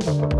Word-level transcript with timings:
sæson, 0.00 0.30
der 0.30 0.35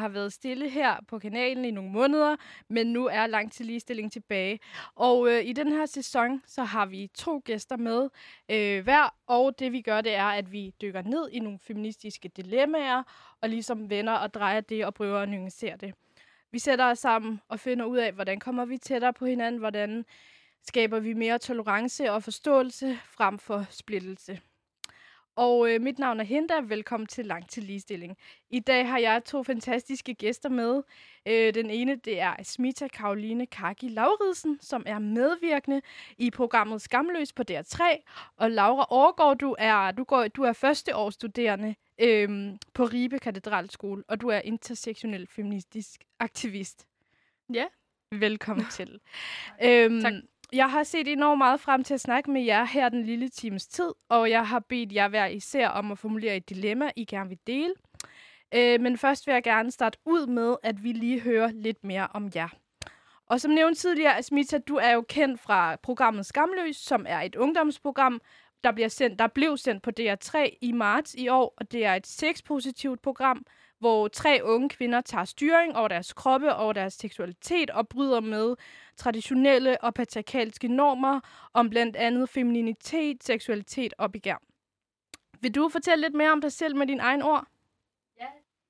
har 0.00 0.08
været 0.08 0.32
stille 0.32 0.68
her 0.68 0.96
på 1.08 1.18
kanalen 1.18 1.64
i 1.64 1.70
nogle 1.70 1.90
måneder, 1.90 2.36
men 2.68 2.86
nu 2.86 3.06
er 3.06 3.26
langt 3.26 3.52
til 3.52 3.66
ligestilling 3.66 4.12
tilbage. 4.12 4.60
Og 4.94 5.28
øh, 5.28 5.44
i 5.44 5.52
den 5.52 5.72
her 5.72 5.86
sæson, 5.86 6.42
så 6.46 6.64
har 6.64 6.86
vi 6.86 7.10
to 7.14 7.42
gæster 7.44 7.76
med 7.76 8.08
øh, 8.50 8.84
hver, 8.84 9.14
og 9.26 9.58
det 9.58 9.72
vi 9.72 9.80
gør, 9.80 10.00
det 10.00 10.14
er, 10.14 10.24
at 10.24 10.52
vi 10.52 10.74
dykker 10.82 11.02
ned 11.02 11.28
i 11.32 11.38
nogle 11.38 11.58
feministiske 11.58 12.28
dilemmaer, 12.28 13.02
og 13.42 13.48
ligesom 13.48 13.90
vender 13.90 14.12
og 14.12 14.34
drejer 14.34 14.60
det 14.60 14.86
og 14.86 14.94
prøver 14.94 15.18
at 15.18 15.28
nuancere 15.28 15.76
det. 15.76 15.94
Vi 16.52 16.58
sætter 16.58 16.84
os 16.84 16.98
sammen 16.98 17.40
og 17.48 17.60
finder 17.60 17.84
ud 17.84 17.98
af, 17.98 18.12
hvordan 18.12 18.40
kommer 18.40 18.64
vi 18.64 18.78
tættere 18.78 19.12
på 19.12 19.26
hinanden, 19.26 19.58
hvordan 19.58 20.04
skaber 20.62 21.00
vi 21.00 21.12
mere 21.12 21.38
tolerance 21.38 22.12
og 22.12 22.22
forståelse 22.22 22.98
frem 23.04 23.38
for 23.38 23.66
splittelse. 23.70 24.40
Og 25.36 25.70
øh, 25.70 25.80
mit 25.80 25.98
navn 25.98 26.20
er 26.20 26.24
Hinda. 26.24 26.60
Velkommen 26.60 27.06
til 27.06 27.26
Langt 27.26 27.50
til 27.50 27.62
Ligestilling. 27.62 28.16
I 28.50 28.60
dag 28.60 28.88
har 28.88 28.98
jeg 28.98 29.24
to 29.24 29.42
fantastiske 29.42 30.14
gæster 30.14 30.48
med. 30.48 30.82
Øh, 31.26 31.54
den 31.54 31.70
ene 31.70 31.96
det 31.96 32.20
er 32.20 32.34
Smita 32.42 32.88
Karoline 32.88 33.46
Kaki 33.46 33.88
Lauridsen, 33.88 34.58
som 34.60 34.82
er 34.86 34.98
medvirkende 34.98 35.80
i 36.18 36.30
programmet 36.30 36.82
Skamløs 36.82 37.32
på 37.32 37.42
DR3. 37.50 37.82
Og 38.36 38.50
Laura 38.50 38.86
Overgaard, 38.90 39.38
du 39.38 39.56
er, 39.58 39.90
du 39.90 40.04
går, 40.04 40.28
du 40.28 40.42
er 40.42 40.52
førsteårsstuderende 40.52 41.74
øh, 41.98 42.52
på 42.74 42.84
Ribe 42.84 43.18
Katedralskole, 43.18 44.02
og 44.08 44.20
du 44.20 44.28
er 44.28 44.40
intersektionel 44.44 45.26
feministisk 45.26 46.04
aktivist. 46.18 46.86
Ja. 47.52 47.64
Velkommen 48.12 48.66
til. 48.78 49.00
Øhm, 49.64 50.00
tak. 50.00 50.12
Jeg 50.52 50.70
har 50.70 50.82
set 50.82 51.08
enormt 51.08 51.38
meget 51.38 51.60
frem 51.60 51.84
til 51.84 51.94
at 51.94 52.00
snakke 52.00 52.30
med 52.30 52.42
jer 52.42 52.64
her 52.64 52.88
den 52.88 53.02
lille 53.02 53.28
times 53.28 53.66
tid, 53.66 53.92
og 54.08 54.30
jeg 54.30 54.48
har 54.48 54.58
bedt 54.58 54.92
jer 54.92 55.08
hver 55.08 55.26
især 55.26 55.68
om 55.68 55.92
at 55.92 55.98
formulere 55.98 56.36
et 56.36 56.48
dilemma, 56.48 56.90
I 56.96 57.04
gerne 57.04 57.28
vil 57.28 57.38
dele. 57.46 57.74
Øh, 58.54 58.80
men 58.80 58.98
først 58.98 59.26
vil 59.26 59.32
jeg 59.32 59.42
gerne 59.42 59.70
starte 59.70 59.98
ud 60.04 60.26
med, 60.26 60.56
at 60.62 60.84
vi 60.84 60.92
lige 60.92 61.20
hører 61.20 61.50
lidt 61.52 61.84
mere 61.84 62.08
om 62.14 62.30
jer. 62.34 62.48
Og 63.26 63.40
som 63.40 63.50
nævnt 63.50 63.78
tidligere, 63.78 64.18
Asmita, 64.18 64.58
du 64.58 64.76
er 64.76 64.90
jo 64.90 65.04
kendt 65.08 65.40
fra 65.40 65.76
programmet 65.76 66.26
Skamløs, 66.26 66.76
som 66.76 67.06
er 67.08 67.20
et 67.20 67.36
ungdomsprogram, 67.36 68.20
der, 68.64 68.72
bliver 68.72 68.88
sendt, 68.88 69.18
der 69.18 69.26
blev 69.26 69.56
sendt 69.56 69.82
på 69.82 69.90
DR3 70.00 70.58
i 70.60 70.72
marts 70.72 71.14
i 71.14 71.28
år, 71.28 71.54
og 71.56 71.72
det 71.72 71.84
er 71.84 71.94
et 71.94 72.06
sexpositivt 72.06 73.02
program, 73.02 73.44
hvor 73.78 74.08
tre 74.08 74.40
unge 74.42 74.68
kvinder 74.68 75.00
tager 75.00 75.24
styring 75.24 75.76
over 75.76 75.88
deres 75.88 76.12
kroppe, 76.12 76.54
over 76.54 76.72
deres 76.72 76.94
seksualitet 76.94 77.70
og 77.70 77.88
bryder 77.88 78.20
med 78.20 78.56
traditionelle 79.00 79.84
og 79.84 79.94
patriarkalske 79.94 80.68
normer 80.68 81.20
om 81.52 81.70
blandt 81.70 81.96
andet 81.96 82.28
femininitet, 82.28 83.24
seksualitet 83.24 83.94
og 83.98 84.12
begær. 84.12 84.36
Vil 85.40 85.54
du 85.54 85.68
fortælle 85.68 86.02
lidt 86.02 86.14
mere 86.14 86.32
om 86.32 86.40
dig 86.40 86.52
selv 86.52 86.76
med 86.76 86.86
dine 86.86 87.02
egne 87.02 87.24
ord? 87.24 87.46
Ja, 88.20 88.28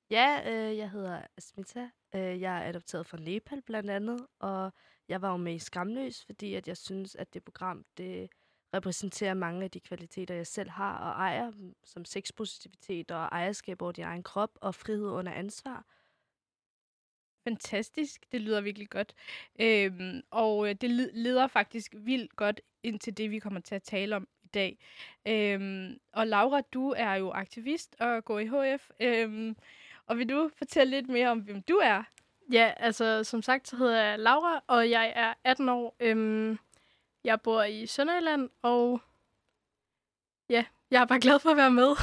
ja 0.09 0.51
øh, 0.51 0.77
jeg 0.77 0.89
hedder 0.89 1.21
Asmita. 1.37 1.89
Øh, 2.15 2.41
jeg 2.41 2.57
er 2.57 2.69
adopteret 2.69 3.05
fra 3.05 3.17
Nepal 3.17 3.61
blandt 3.61 3.89
andet, 3.89 4.27
og 4.39 4.71
jeg 5.07 5.21
var 5.21 5.31
jo 5.31 5.37
med 5.37 5.53
i 5.53 5.59
Skamløs, 5.59 6.25
fordi 6.25 6.55
at 6.55 6.67
jeg 6.67 6.77
synes, 6.77 7.15
at 7.15 7.33
det 7.33 7.43
program 7.43 7.85
det 7.97 8.29
repræsenterer 8.73 9.33
mange 9.33 9.63
af 9.63 9.71
de 9.71 9.79
kvaliteter, 9.79 10.35
jeg 10.35 10.47
selv 10.47 10.69
har 10.69 10.97
og 10.97 11.11
ejer, 11.11 11.51
som 11.83 12.05
sexpositivitet 12.05 13.11
og 13.11 13.23
ejerskab 13.23 13.81
over 13.81 13.91
din 13.91 14.03
egen 14.03 14.23
krop 14.23 14.51
og 14.61 14.75
frihed 14.75 15.09
under 15.09 15.31
ansvar. 15.31 15.85
Fantastisk. 17.43 18.25
Det 18.31 18.41
lyder 18.41 18.61
virkelig 18.61 18.89
godt. 18.89 19.13
Øhm, 19.59 20.21
og 20.31 20.69
øh, 20.69 20.75
det 20.75 20.89
leder 21.13 21.47
faktisk 21.47 21.93
vildt 21.97 22.35
godt 22.35 22.61
ind 22.83 22.99
til 22.99 23.17
det, 23.17 23.31
vi 23.31 23.39
kommer 23.39 23.59
til 23.59 23.75
at 23.75 23.83
tale 23.83 24.15
om 24.15 24.27
i 24.43 24.47
dag. 24.47 24.79
Øhm, 25.27 25.99
og 26.13 26.27
Laura, 26.27 26.61
du 26.61 26.93
er 26.97 27.13
jo 27.13 27.31
aktivist 27.31 27.95
og 27.99 28.25
går 28.25 28.39
i 28.39 28.47
HF. 28.47 28.89
Øhm, 28.99 29.55
og 30.05 30.17
vil 30.17 30.29
du 30.29 30.49
fortælle 30.57 30.91
lidt 30.91 31.09
mere 31.09 31.29
om, 31.29 31.39
hvem 31.39 31.61
du 31.61 31.75
er? 31.83 32.03
Ja, 32.51 32.73
altså 32.77 33.23
som 33.23 33.41
sagt, 33.41 33.67
så 33.67 33.75
hedder 33.75 34.03
jeg 34.03 34.19
Laura, 34.19 34.63
og 34.67 34.89
jeg 34.89 35.13
er 35.15 35.33
18 35.43 35.69
år. 35.69 35.95
Øhm, 35.99 36.57
jeg 37.23 37.41
bor 37.41 37.63
i 37.63 37.85
Sønderjylland, 37.85 38.49
og 38.61 39.01
ja, 40.49 40.65
jeg 40.91 41.01
er 41.01 41.05
bare 41.05 41.19
glad 41.19 41.39
for 41.39 41.49
at 41.49 41.57
være 41.57 41.71
med. 41.71 41.95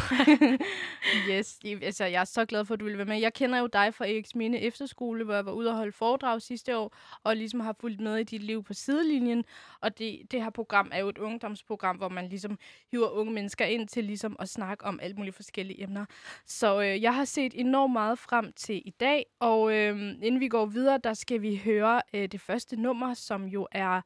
yes, 1.30 1.58
altså 1.82 2.04
jeg 2.04 2.20
er 2.20 2.24
så 2.24 2.44
glad 2.44 2.64
for, 2.64 2.74
at 2.74 2.80
du 2.80 2.84
vil 2.84 2.96
være 2.98 3.06
med. 3.06 3.20
Jeg 3.20 3.34
kender 3.34 3.58
jo 3.58 3.66
dig 3.66 3.94
fra 3.94 4.06
Eriks 4.06 4.34
Mine 4.34 4.60
Efterskole, 4.60 5.24
hvor 5.24 5.34
jeg 5.34 5.46
var 5.46 5.52
ude 5.52 5.70
og 5.70 5.76
holde 5.76 5.92
foredrag 5.92 6.42
sidste 6.42 6.76
år, 6.76 6.96
og 7.24 7.36
ligesom 7.36 7.60
har 7.60 7.76
fulgt 7.80 8.00
med 8.00 8.16
i 8.16 8.24
dit 8.24 8.42
liv 8.42 8.64
på 8.64 8.74
sidelinjen. 8.74 9.44
Og 9.80 9.98
det, 9.98 10.20
det 10.30 10.42
her 10.42 10.50
program 10.50 10.90
er 10.92 10.98
jo 10.98 11.08
et 11.08 11.18
ungdomsprogram, 11.18 11.96
hvor 11.96 12.08
man 12.08 12.28
ligesom 12.28 12.58
hiver 12.90 13.08
unge 13.08 13.32
mennesker 13.32 13.64
ind 13.64 13.88
til 13.88 14.04
ligesom 14.04 14.36
at 14.38 14.48
snakke 14.48 14.84
om 14.84 15.00
alt 15.02 15.18
muligt 15.18 15.36
forskellige 15.36 15.82
emner. 15.82 16.04
Så 16.46 16.80
øh, 16.80 17.02
jeg 17.02 17.14
har 17.14 17.24
set 17.24 17.52
enormt 17.54 17.92
meget 17.92 18.18
frem 18.18 18.52
til 18.52 18.82
i 18.84 18.90
dag, 19.00 19.26
og 19.40 19.74
øh, 19.74 19.98
inden 20.22 20.40
vi 20.40 20.48
går 20.48 20.66
videre, 20.66 20.98
der 21.04 21.14
skal 21.14 21.42
vi 21.42 21.60
høre 21.64 22.02
øh, 22.14 22.28
det 22.28 22.40
første 22.40 22.76
nummer, 22.76 23.14
som 23.14 23.44
jo 23.44 23.68
er 23.72 24.00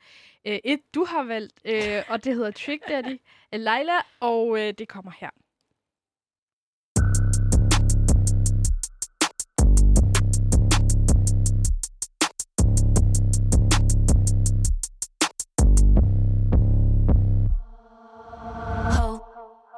øh, 0.45 0.59
et, 0.65 0.81
du 0.95 1.05
har 1.05 1.23
valgt, 1.23 1.61
øh, 1.65 2.03
og 2.09 2.25
det 2.25 2.35
hedder 2.35 2.51
Trick 2.51 2.89
Daddy, 2.89 3.21
Leila, 3.53 3.99
og 4.21 4.59
øh, 4.59 4.72
det 4.79 4.87
kommer 4.89 5.11
her. 5.11 5.31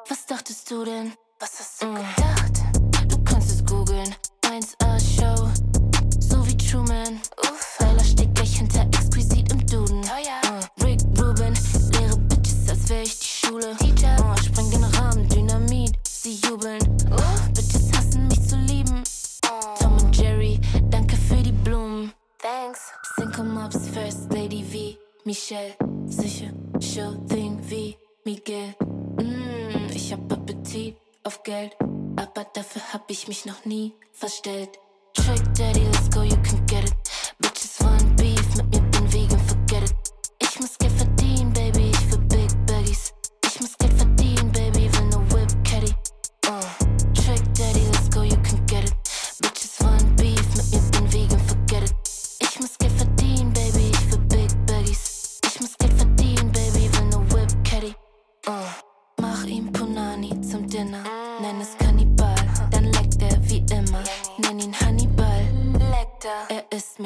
was 0.08 0.26
dachtest 0.26 0.70
du 0.70 0.84
denn? 0.84 1.12
Was 1.40 1.58
hast 1.58 1.82
du 1.82 1.86
mm. 1.86 1.94
gedacht? 1.94 2.33
Michelle. 25.44 25.76
Sicher, 26.06 26.52
Show 26.80 27.12
Thing 27.28 27.58
wie 27.68 27.98
Miguel. 28.24 28.74
Mm, 29.18 29.90
ich 29.94 30.10
hab 30.10 30.32
Appetit 30.32 30.96
auf 31.22 31.42
Geld, 31.42 31.76
aber 32.16 32.46
dafür 32.54 32.80
hab 32.94 33.10
ich 33.10 33.28
mich 33.28 33.44
noch 33.44 33.66
nie 33.66 33.92
verstellt. 34.12 34.70
Trick 35.12 35.42
Daddy, 35.54 35.80
let's 35.80 36.08
go, 36.08 36.22
you 36.22 36.36
can 36.42 36.64
get 36.66 36.84
it. 36.84 36.94
Bitches 37.40 37.78
wollen 37.84 38.16
Beef, 38.16 38.43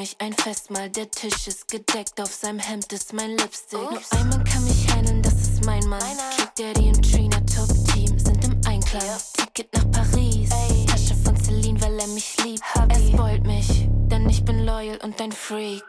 Mich 0.09 0.21
ein 0.21 0.33
Festmahl, 0.33 0.89
der 0.89 1.11
Tisch 1.11 1.45
ist 1.45 1.67
gedeckt, 1.67 2.19
auf 2.19 2.33
seinem 2.33 2.57
Hemd 2.57 2.91
ist 2.93 3.13
mein 3.13 3.37
Lipstick. 3.37 3.79
Ups. 3.79 4.11
Nur 4.11 4.21
einmal 4.21 4.43
kann 4.43 4.63
mich 4.63 4.87
handeln, 4.91 5.21
das 5.21 5.33
ist 5.33 5.65
mein 5.65 5.87
Mann. 5.87 6.01
Trick 6.35 6.55
Daddy 6.55 6.87
und 6.87 7.11
Trina, 7.11 7.37
Top 7.41 7.67
Team, 7.93 8.17
sind 8.17 8.43
im 8.43 8.59
Einklang. 8.65 9.05
Ja. 9.05 9.17
Ticket 9.33 9.71
nach 9.71 9.91
Paris, 9.91 10.49
Ey. 10.49 10.85
Tasche 10.87 11.13
von 11.23 11.37
Celine, 11.37 11.79
weil 11.81 11.99
er 11.99 12.07
mich 12.07 12.43
liebt. 12.43 12.63
Hab 12.73 12.91
er 12.91 12.99
spoilt 12.99 13.45
mich, 13.45 13.87
denn 14.07 14.27
ich 14.27 14.43
bin 14.43 14.65
loyal 14.65 14.97
und 15.03 15.21
ein 15.21 15.31
Freak. 15.31 15.83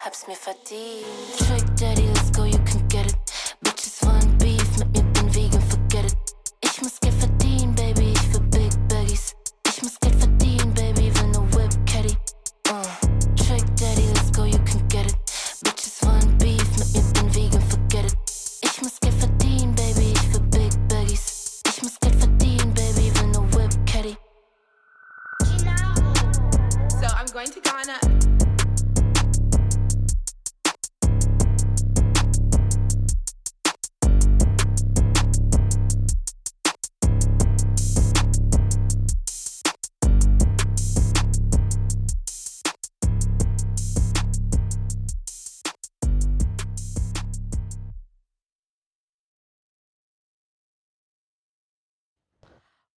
Hab's 0.00 0.26
mir 0.26 0.36
verdient. 0.36 1.06
Trick 1.38 1.76
Daddy, 1.76 2.06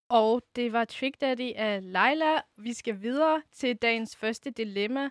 Og 0.09 0.41
det 0.55 0.73
var 0.73 0.85
Trick 0.85 1.21
Daddy 1.21 1.51
af 1.55 1.93
Leila. 1.93 2.41
Vi 2.57 2.73
skal 2.73 3.01
videre 3.01 3.41
til 3.51 3.75
dagens 3.75 4.15
første 4.15 4.51
dilemma. 4.51 5.03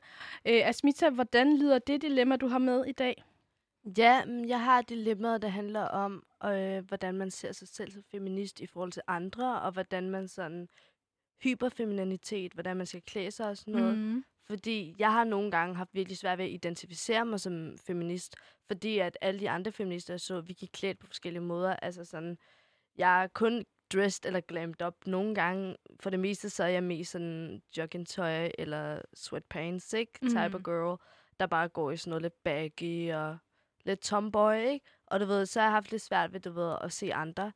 Øh, 0.45 0.69
Asmita, 0.69 1.11
hvordan 1.11 1.59
lyder 1.59 1.79
det 1.79 2.03
dilemma, 2.03 2.37
du 2.37 2.47
har 2.47 2.59
med 2.59 2.85
i 2.85 2.93
dag? 2.93 3.25
Ja, 3.99 4.23
jeg 4.49 4.65
har 4.65 4.79
et 4.79 4.89
dilemma, 4.89 5.39
der 5.39 5.49
handler 5.49 5.81
om, 5.81 6.23
øh, 6.45 6.87
hvordan 6.89 7.15
man 7.15 7.31
ser 7.31 7.53
sig 7.53 7.69
selv 7.69 7.91
som 7.91 8.03
feminist 8.03 8.61
i 8.61 8.67
forhold 8.67 8.93
til 8.93 9.03
andre, 9.06 9.61
og 9.61 9.73
hvordan 9.73 10.11
man 10.11 10.29
sådan 10.29 10.69
hyperfemininitet, 11.43 12.53
hvordan 12.53 12.77
man 12.77 12.87
skal 12.87 13.03
klæde 13.03 13.31
sig 13.31 13.49
og 13.49 13.56
sådan 13.56 13.75
noget. 13.75 13.99
Mm. 13.99 14.25
Fordi 14.47 14.95
jeg 14.99 15.12
har 15.12 15.25
nogle 15.25 15.50
gange 15.50 15.75
haft 15.75 15.95
virkelig 15.95 16.19
svært 16.19 16.39
ved 16.39 16.45
at 16.45 16.50
identificere 16.50 17.25
mig 17.25 17.41
som 17.41 17.79
feminist, 17.87 18.37
fordi 18.67 18.99
at 18.99 19.19
alle 19.21 19.41
de 19.41 19.50
andre 19.50 19.73
feminister, 19.73 20.17
så 20.17 20.41
vi 20.41 20.53
gik 20.53 20.71
klædt 20.73 20.99
på 20.99 21.06
forskellige 21.06 21.43
måder. 21.43 21.77
Altså 21.77 22.05
sådan, 22.05 22.39
jeg 22.97 23.23
er 23.23 23.27
kun 23.27 23.65
dressed 23.93 24.26
eller 24.26 24.40
glammed 24.40 24.82
up. 24.87 24.94
Nogle 25.06 25.35
gange, 25.35 25.76
for 26.00 26.11
det 26.11 26.20
meste, 26.20 26.50
så 26.50 26.64
er 26.64 26.69
jeg 26.69 26.82
mest 26.82 27.11
sådan 27.11 27.62
joggingtøj 27.76 28.50
eller 28.58 29.02
sweatpants, 29.14 29.93
ikke? 29.93 30.12
Mm. 30.23 30.29
Type 30.29 30.55
of 30.55 30.62
girl, 30.62 30.99
der 31.40 31.46
bare 31.46 31.69
går 31.69 31.90
i 31.90 31.96
sådan 31.96 32.11
noget 32.11 32.23
lidt 32.23 32.44
baggy 32.44 33.12
og 33.12 33.38
lidt 33.85 34.00
tomboy, 34.00 34.55
ikke? 34.55 34.87
Og 35.06 35.20
du 35.20 35.26
ved, 35.26 35.46
så 35.46 35.61
har 35.61 35.67
jeg 35.67 35.73
haft 35.73 35.90
lidt 35.90 36.02
svært 36.02 36.32
ved, 36.32 36.40
du 36.40 36.50
ved, 36.50 36.76
at 36.81 36.93
se 36.93 37.14
andre 37.14 37.52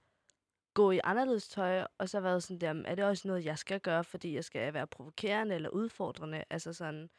gå 0.75 0.91
i 0.91 1.01
anderledes 1.05 1.49
tøj, 1.49 1.87
og 1.99 2.09
så 2.09 2.21
været 2.21 2.43
sådan 2.43 2.59
der, 2.59 2.83
er 2.91 2.95
det 2.95 3.05
også 3.05 3.29
noget, 3.29 3.45
jeg 3.45 3.59
skal 3.59 3.81
gøre, 3.81 4.05
fordi 4.05 4.35
jeg 4.35 4.45
skal 4.45 4.75
være 4.75 4.87
provokerende 4.87 5.55
eller 5.55 5.69
udfordrende? 5.69 6.45
Altså 6.51 6.73
sådan, 6.73 7.11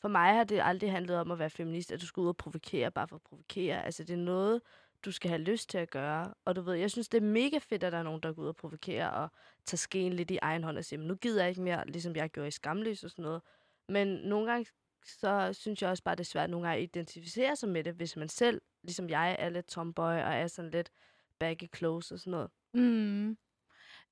for 0.00 0.08
mig 0.08 0.34
har 0.34 0.44
det 0.44 0.60
aldrig 0.62 0.92
handlet 0.92 1.16
om 1.16 1.30
at 1.30 1.38
være 1.38 1.50
feminist, 1.50 1.92
at 1.92 2.00
du 2.00 2.06
skal 2.06 2.20
ud 2.20 2.28
og 2.28 2.36
provokere 2.36 2.90
bare 2.90 3.08
for 3.08 3.16
at 3.16 3.22
provokere. 3.22 3.84
Altså 3.84 4.04
det 4.04 4.14
er 4.14 4.24
noget, 4.24 4.60
du 5.04 5.12
skal 5.12 5.28
have 5.28 5.42
lyst 5.42 5.70
til 5.70 5.78
at 5.78 5.90
gøre. 5.90 6.34
Og 6.44 6.56
du 6.56 6.60
ved, 6.60 6.74
jeg 6.74 6.90
synes, 6.90 7.08
det 7.08 7.22
er 7.22 7.26
mega 7.26 7.58
fedt, 7.58 7.84
at 7.84 7.92
der 7.92 7.98
er 7.98 8.02
nogen, 8.02 8.20
der 8.22 8.32
går 8.32 8.42
ud 8.42 8.48
og 8.48 8.56
provokerer 8.56 9.08
og 9.08 9.28
tager 9.64 9.76
skeen 9.76 10.12
lidt 10.12 10.30
i 10.30 10.38
egen 10.42 10.64
hånd 10.64 10.78
og 10.78 10.84
siger, 10.84 11.00
nu 11.00 11.14
gider 11.14 11.42
jeg 11.42 11.48
ikke 11.48 11.62
mere, 11.62 11.86
ligesom 11.86 12.16
jeg 12.16 12.30
gjorde 12.30 12.48
i 12.48 12.50
Skamløs 12.50 13.04
og 13.04 13.10
sådan 13.10 13.22
noget. 13.22 13.42
Men 13.88 14.08
nogle 14.08 14.50
gange, 14.50 14.66
så 15.04 15.52
synes 15.52 15.82
jeg 15.82 15.90
også 15.90 16.02
bare, 16.02 16.14
det 16.14 16.20
er 16.20 16.24
svært 16.24 16.50
nogle 16.50 16.68
gange 16.68 16.82
at 16.82 16.82
identificere 16.82 17.56
sig 17.56 17.68
med 17.68 17.84
det, 17.84 17.94
hvis 17.94 18.16
man 18.16 18.28
selv, 18.28 18.60
ligesom 18.82 19.10
jeg, 19.10 19.36
er 19.38 19.48
lidt 19.48 19.66
tomboy 19.66 20.02
og 20.02 20.34
er 20.34 20.46
sådan 20.46 20.70
lidt 20.70 20.90
baggy 21.38 21.68
clothes 21.76 22.12
og 22.12 22.18
sådan 22.18 22.30
noget. 22.30 22.50
Mm. 22.74 23.36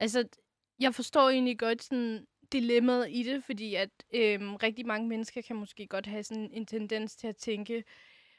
Altså, 0.00 0.28
jeg 0.80 0.94
forstår 0.94 1.30
egentlig 1.30 1.58
godt 1.58 1.82
sådan 1.82 2.26
dilemmaet 2.52 3.06
i 3.10 3.22
det, 3.22 3.44
fordi 3.44 3.74
at 3.74 3.90
øhm, 4.14 4.56
rigtig 4.56 4.86
mange 4.86 5.08
mennesker 5.08 5.42
kan 5.42 5.56
måske 5.56 5.86
godt 5.86 6.06
have 6.06 6.22
sådan 6.22 6.50
en 6.52 6.66
tendens 6.66 7.16
til 7.16 7.26
at 7.26 7.36
tænke, 7.36 7.84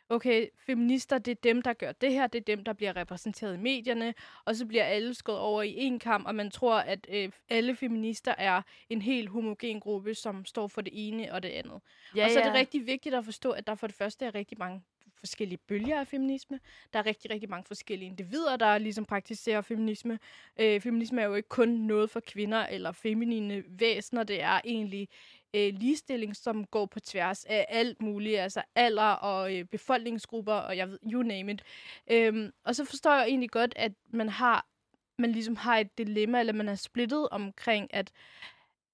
okay, 0.09 0.47
feminister, 0.65 1.17
det 1.17 1.31
er 1.31 1.41
dem, 1.43 1.61
der 1.61 1.73
gør 1.73 1.91
det 1.91 2.11
her, 2.11 2.27
det 2.27 2.39
er 2.39 2.55
dem, 2.55 2.63
der 2.63 2.73
bliver 2.73 2.95
repræsenteret 2.95 3.53
i 3.53 3.57
medierne, 3.57 4.13
og 4.45 4.55
så 4.55 4.65
bliver 4.65 4.83
alle 4.83 5.13
skåret 5.13 5.39
over 5.39 5.61
i 5.61 5.75
en 5.77 5.99
kamp, 5.99 6.27
og 6.27 6.35
man 6.35 6.51
tror, 6.51 6.75
at 6.75 7.07
øh, 7.09 7.29
alle 7.49 7.75
feminister 7.75 8.35
er 8.37 8.61
en 8.89 9.01
helt 9.01 9.29
homogen 9.29 9.79
gruppe, 9.79 10.15
som 10.15 10.45
står 10.45 10.67
for 10.67 10.81
det 10.81 10.93
ene 10.95 11.33
og 11.33 11.43
det 11.43 11.49
andet. 11.49 11.81
Ja, 12.15 12.25
og 12.25 12.31
så 12.31 12.39
er 12.39 12.43
det 12.43 12.53
rigtig 12.53 12.87
vigtigt 12.87 13.15
at 13.15 13.25
forstå, 13.25 13.51
at 13.51 13.67
der 13.67 13.75
for 13.75 13.87
det 13.87 13.95
første 13.95 14.25
er 14.25 14.35
rigtig 14.35 14.57
mange 14.59 14.81
forskellige 15.19 15.57
bølger 15.57 15.99
af 15.99 16.07
feminisme. 16.07 16.59
Der 16.93 16.99
er 16.99 17.05
rigtig, 17.05 17.31
rigtig 17.31 17.49
mange 17.49 17.63
forskellige 17.67 18.09
individer, 18.09 18.57
der 18.57 18.77
ligesom 18.77 19.05
praktiserer 19.05 19.61
feminisme. 19.61 20.19
Øh, 20.59 20.81
feminisme 20.81 21.21
er 21.21 21.25
jo 21.25 21.35
ikke 21.35 21.49
kun 21.49 21.69
noget 21.69 22.09
for 22.09 22.19
kvinder 22.19 22.65
eller 22.65 22.91
feminine 22.91 23.63
væsener. 23.67 24.23
Det 24.23 24.41
er 24.41 24.61
egentlig 24.65 25.09
øh, 25.55 25.73
ligestilling, 25.73 26.35
som 26.35 26.65
går 26.65 26.85
på 26.85 26.99
tværs 26.99 27.45
af 27.45 27.65
alt 27.69 28.01
muligt, 28.01 28.39
altså 28.39 28.61
alder 28.75 29.11
og 29.11 29.55
øh, 29.55 29.65
befolkningsgrupper, 29.65 30.53
og 30.53 30.77
jeg 30.77 30.89
ved, 30.89 30.99
you 31.11 31.23
name 31.23 31.51
it. 31.51 31.61
Øhm, 32.11 32.51
og 32.63 32.75
så 32.75 32.85
forstår 32.85 33.13
jeg 33.13 33.27
egentlig 33.27 33.51
godt, 33.51 33.73
at 33.75 33.91
man 34.09 34.29
har 34.29 34.65
man 35.17 35.31
ligesom 35.31 35.55
har 35.55 35.77
et 35.77 35.97
dilemma, 35.97 36.39
eller 36.39 36.53
man 36.53 36.69
er 36.69 36.75
splittet 36.75 37.29
omkring, 37.29 37.93
at, 37.93 38.11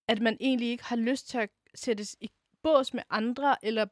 at 0.08 0.22
man 0.22 0.38
egentlig 0.40 0.70
ikke 0.70 0.84
har 0.84 0.96
lyst 0.96 1.30
til 1.30 1.38
at 1.38 1.50
sættes 1.76 2.18
i 2.22 2.30
bås 2.64 2.94
med 2.94 3.04
andre, 3.10 3.56
eller, 3.66 3.86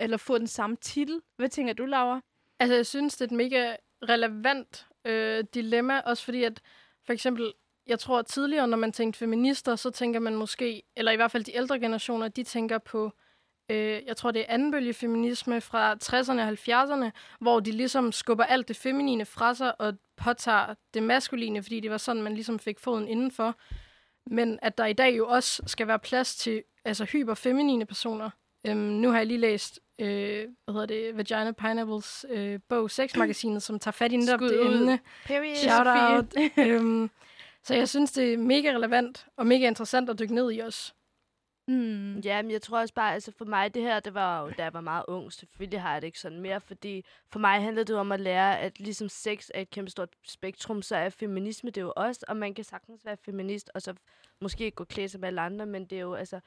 eller 0.00 0.16
få 0.16 0.38
den 0.38 0.46
samme 0.46 0.76
titel. 0.76 1.22
Hvad 1.36 1.48
tænker 1.48 1.72
du, 1.72 1.84
Laura? 1.84 2.20
Altså, 2.58 2.74
jeg 2.74 2.86
synes, 2.86 3.16
det 3.16 3.20
er 3.20 3.28
et 3.28 3.36
mega 3.36 3.76
relevant 4.02 4.86
øh, 5.04 5.44
dilemma, 5.54 6.00
også 6.00 6.24
fordi 6.24 6.44
at, 6.44 6.60
for 7.06 7.12
eksempel, 7.12 7.52
jeg 7.86 7.98
tror 7.98 8.18
at 8.18 8.26
tidligere, 8.26 8.68
når 8.68 8.76
man 8.76 8.92
tænkte 8.92 9.18
feminister, 9.18 9.76
så 9.76 9.90
tænker 9.90 10.20
man 10.20 10.34
måske, 10.34 10.82
eller 10.96 11.12
i 11.12 11.16
hvert 11.16 11.30
fald 11.30 11.44
de 11.44 11.56
ældre 11.56 11.80
generationer, 11.80 12.28
de 12.28 12.42
tænker 12.42 12.78
på, 12.78 13.12
øh, 13.70 14.02
jeg 14.06 14.16
tror 14.16 14.30
det 14.30 14.40
er 14.40 14.46
anden 14.48 14.70
bølge 14.72 14.94
feminisme 14.94 15.60
fra 15.60 15.94
60'erne 15.94 16.40
og 16.40 16.48
70'erne, 16.48 17.10
hvor 17.40 17.60
de 17.60 17.72
ligesom 17.72 18.12
skubber 18.12 18.44
alt 18.44 18.68
det 18.68 18.76
feminine 18.76 19.24
fra 19.24 19.54
sig 19.54 19.80
og 19.80 19.94
påtager 20.16 20.74
det 20.94 21.02
maskuline, 21.02 21.62
fordi 21.62 21.80
det 21.80 21.90
var 21.90 21.98
sådan, 21.98 22.22
man 22.22 22.34
ligesom 22.34 22.58
fik 22.58 22.78
foden 22.78 23.08
indenfor. 23.08 23.54
Men 24.26 24.58
at 24.62 24.78
der 24.78 24.86
i 24.86 24.92
dag 24.92 25.16
jo 25.16 25.28
også 25.28 25.62
skal 25.66 25.86
være 25.86 25.98
plads 25.98 26.36
til 26.36 26.62
altså 26.84 27.04
hyperfeminine 27.04 27.86
personer. 27.86 28.30
Øhm, 28.66 28.76
nu 28.76 29.10
har 29.10 29.16
jeg 29.18 29.26
lige 29.26 29.38
læst 29.38 29.80
øh, 30.00 30.46
hvad 30.64 30.72
hedder 30.72 30.86
det, 30.86 31.16
Vagina 31.16 31.52
Pineapples 31.52 32.26
øh, 32.30 32.60
bog 32.68 32.90
6-magasinet, 32.92 33.62
som 33.62 33.78
tager 33.78 33.92
fat 33.92 34.12
i 34.12 34.16
netop 34.16 34.40
det 34.40 34.66
emne. 34.66 34.98
Period. 35.24 35.56
Shout 35.56 35.86
out. 35.86 36.24
øhm, 36.66 37.10
så 37.64 37.74
jeg 37.74 37.88
synes, 37.88 38.12
det 38.12 38.34
er 38.34 38.38
mega 38.38 38.68
relevant 38.68 39.26
og 39.36 39.46
mega 39.46 39.66
interessant 39.66 40.10
at 40.10 40.18
dykke 40.18 40.34
ned 40.34 40.52
i 40.52 40.62
os. 40.62 40.94
Mm. 41.68 42.18
Ja, 42.20 42.42
men 42.42 42.50
jeg 42.50 42.62
tror 42.62 42.80
også 42.80 42.94
bare, 42.94 43.14
altså 43.14 43.32
for 43.38 43.44
mig, 43.44 43.74
det 43.74 43.82
her, 43.82 44.00
det 44.00 44.14
var 44.14 44.42
jo, 44.42 44.52
da 44.58 44.62
jeg 44.62 44.74
var 44.74 44.80
meget 44.80 45.04
ung. 45.08 45.32
Selvfølgelig 45.32 45.80
har 45.80 45.92
jeg 45.92 46.02
det 46.02 46.06
ikke 46.06 46.20
sådan 46.20 46.40
mere, 46.40 46.60
fordi 46.60 47.04
for 47.32 47.38
mig 47.38 47.62
handlede 47.62 47.84
det 47.84 47.96
om 47.96 48.12
at 48.12 48.20
lære, 48.20 48.60
at 48.60 48.80
ligesom 48.80 49.08
sex 49.08 49.48
er 49.54 49.60
et 49.60 49.70
kæmpe 49.70 49.90
stort 49.90 50.08
spektrum, 50.22 50.82
så 50.82 50.96
er 50.96 51.08
feminisme 51.08 51.70
det 51.70 51.80
jo 51.80 51.92
også, 51.96 52.24
og 52.28 52.36
man 52.36 52.54
kan 52.54 52.64
sagtens 52.64 53.04
være 53.04 53.16
feminist, 53.16 53.70
og 53.74 53.82
så 53.82 53.94
måske 54.40 54.64
ikke 54.64 54.74
gå 54.74 54.84
klædt 54.84 55.10
som 55.10 55.24
alle 55.24 55.40
andre, 55.40 55.66
men 55.66 55.84
det 55.84 55.96
er 55.96 56.02
jo 56.02 56.14
altså, 56.14 56.40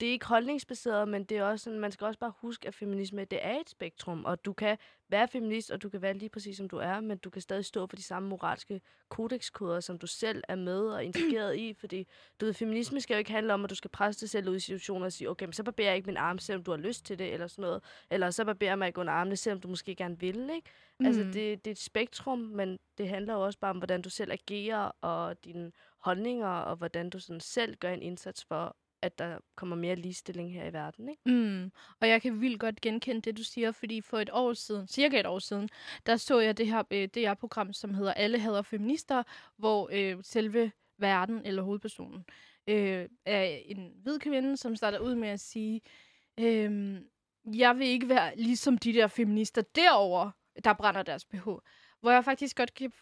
det 0.00 0.08
er 0.08 0.12
ikke 0.12 0.26
holdningsbaseret, 0.26 1.08
men 1.08 1.24
det 1.24 1.38
er 1.38 1.44
også 1.44 1.64
sådan, 1.64 1.78
man 1.80 1.92
skal 1.92 2.04
også 2.04 2.18
bare 2.20 2.32
huske, 2.38 2.68
at 2.68 2.74
feminisme, 2.74 3.24
det 3.24 3.38
er 3.42 3.58
et 3.60 3.70
spektrum, 3.70 4.24
og 4.24 4.44
du 4.44 4.52
kan 4.52 4.78
være 5.08 5.28
feminist, 5.28 5.70
og 5.70 5.82
du 5.82 5.88
kan 5.88 6.02
være 6.02 6.14
lige 6.14 6.28
præcis 6.28 6.56
som 6.56 6.68
du 6.68 6.76
er, 6.76 7.00
men 7.00 7.18
du 7.18 7.30
kan 7.30 7.42
stadig 7.42 7.64
stå 7.64 7.86
for 7.86 7.96
de 7.96 8.02
samme 8.02 8.28
moralske 8.28 8.80
kodexkoder, 9.08 9.80
som 9.80 9.98
du 9.98 10.06
selv 10.06 10.42
er 10.48 10.54
med 10.54 10.80
og 10.80 11.04
integreret 11.08 11.56
i, 11.56 11.74
fordi 11.74 12.06
du 12.40 12.46
ved, 12.46 12.54
feminisme 12.54 13.00
skal 13.00 13.14
jo 13.14 13.18
ikke 13.18 13.30
handle 13.32 13.54
om, 13.54 13.64
at 13.64 13.70
du 13.70 13.74
skal 13.74 13.90
presse 13.90 14.20
dig 14.20 14.30
selv 14.30 14.48
ud 14.48 14.56
i 14.56 14.60
situationer 14.60 15.06
og 15.06 15.12
sige, 15.12 15.30
okay, 15.30 15.46
men 15.46 15.52
så 15.52 15.62
barberer 15.62 15.88
jeg 15.88 15.96
ikke 15.96 16.06
min 16.06 16.16
arm, 16.16 16.38
selvom 16.38 16.64
du 16.64 16.70
har 16.70 16.78
lyst 16.78 17.04
til 17.06 17.18
det, 17.18 17.32
eller 17.32 17.46
sådan 17.46 17.62
noget, 17.62 17.82
eller 18.10 18.30
så 18.30 18.44
barberer 18.44 18.76
mig 18.76 18.86
ikke 18.86 19.00
under 19.00 19.12
armene, 19.12 19.36
selvom 19.36 19.60
du 19.60 19.68
måske 19.68 19.94
gerne 19.94 20.20
vil, 20.20 20.50
ikke? 20.54 20.70
Mm. 21.00 21.06
Altså, 21.06 21.24
Mm. 21.24 21.32
det, 21.32 21.64
det 21.64 21.70
er 21.70 21.72
et 21.72 21.78
spektrum, 21.78 22.38
men 22.38 22.78
det 22.98 23.08
handler 23.08 23.34
jo 23.34 23.40
også 23.44 23.58
bare 23.58 23.70
om, 23.70 23.76
hvordan 23.78 24.02
du 24.02 24.10
selv 24.10 24.32
agerer, 24.32 24.90
og 25.00 25.44
dine 25.44 25.72
holdninger, 25.98 26.48
og 26.48 26.76
hvordan 26.76 27.10
du 27.10 27.18
sådan 27.18 27.40
selv 27.40 27.76
gør 27.76 27.90
en 27.92 28.02
indsats 28.02 28.44
for, 28.44 28.76
at 29.04 29.18
der 29.18 29.38
kommer 29.56 29.76
mere 29.76 29.96
ligestilling 29.96 30.52
her 30.52 30.64
i 30.64 30.72
verden, 30.72 31.08
ikke? 31.08 31.22
Mm. 31.26 31.72
Og 32.00 32.08
jeg 32.08 32.22
kan 32.22 32.40
vildt 32.40 32.60
godt 32.60 32.80
genkende 32.80 33.20
det, 33.20 33.36
du 33.36 33.44
siger, 33.44 33.72
fordi 33.72 34.00
for 34.00 34.18
et 34.18 34.30
år 34.32 34.52
siden, 34.52 34.88
cirka 34.88 35.20
et 35.20 35.26
år 35.26 35.38
siden, 35.38 35.68
der 36.06 36.16
så 36.16 36.40
jeg 36.40 36.58
det 36.58 36.66
her 36.66 36.82
øh, 36.90 37.08
DR-program, 37.08 37.72
som 37.72 37.94
hedder 37.94 38.12
Alle 38.12 38.38
hader 38.38 38.62
feminister, 38.62 39.22
hvor 39.56 39.88
øh, 39.92 40.16
selve 40.22 40.72
verden 40.98 41.46
eller 41.46 41.62
hovedpersonen 41.62 42.24
øh, 42.66 43.08
er 43.24 43.42
en 43.44 43.92
hvid 44.02 44.18
kvinde, 44.18 44.56
som 44.56 44.76
starter 44.76 44.98
ud 44.98 45.14
med 45.14 45.28
at 45.28 45.40
sige, 45.40 45.80
øh, 46.40 47.00
jeg 47.54 47.78
vil 47.78 47.86
ikke 47.86 48.08
være 48.08 48.36
ligesom 48.36 48.78
de 48.78 48.92
der 48.92 49.06
feminister 49.06 49.62
derovre, 49.62 50.32
der 50.64 50.72
brænder 50.72 51.02
deres 51.02 51.24
BH. 51.24 51.48
Hvor 52.00 52.10
jeg 52.10 52.24
faktisk 52.24 52.56
godt 52.56 52.74
kan 52.74 52.92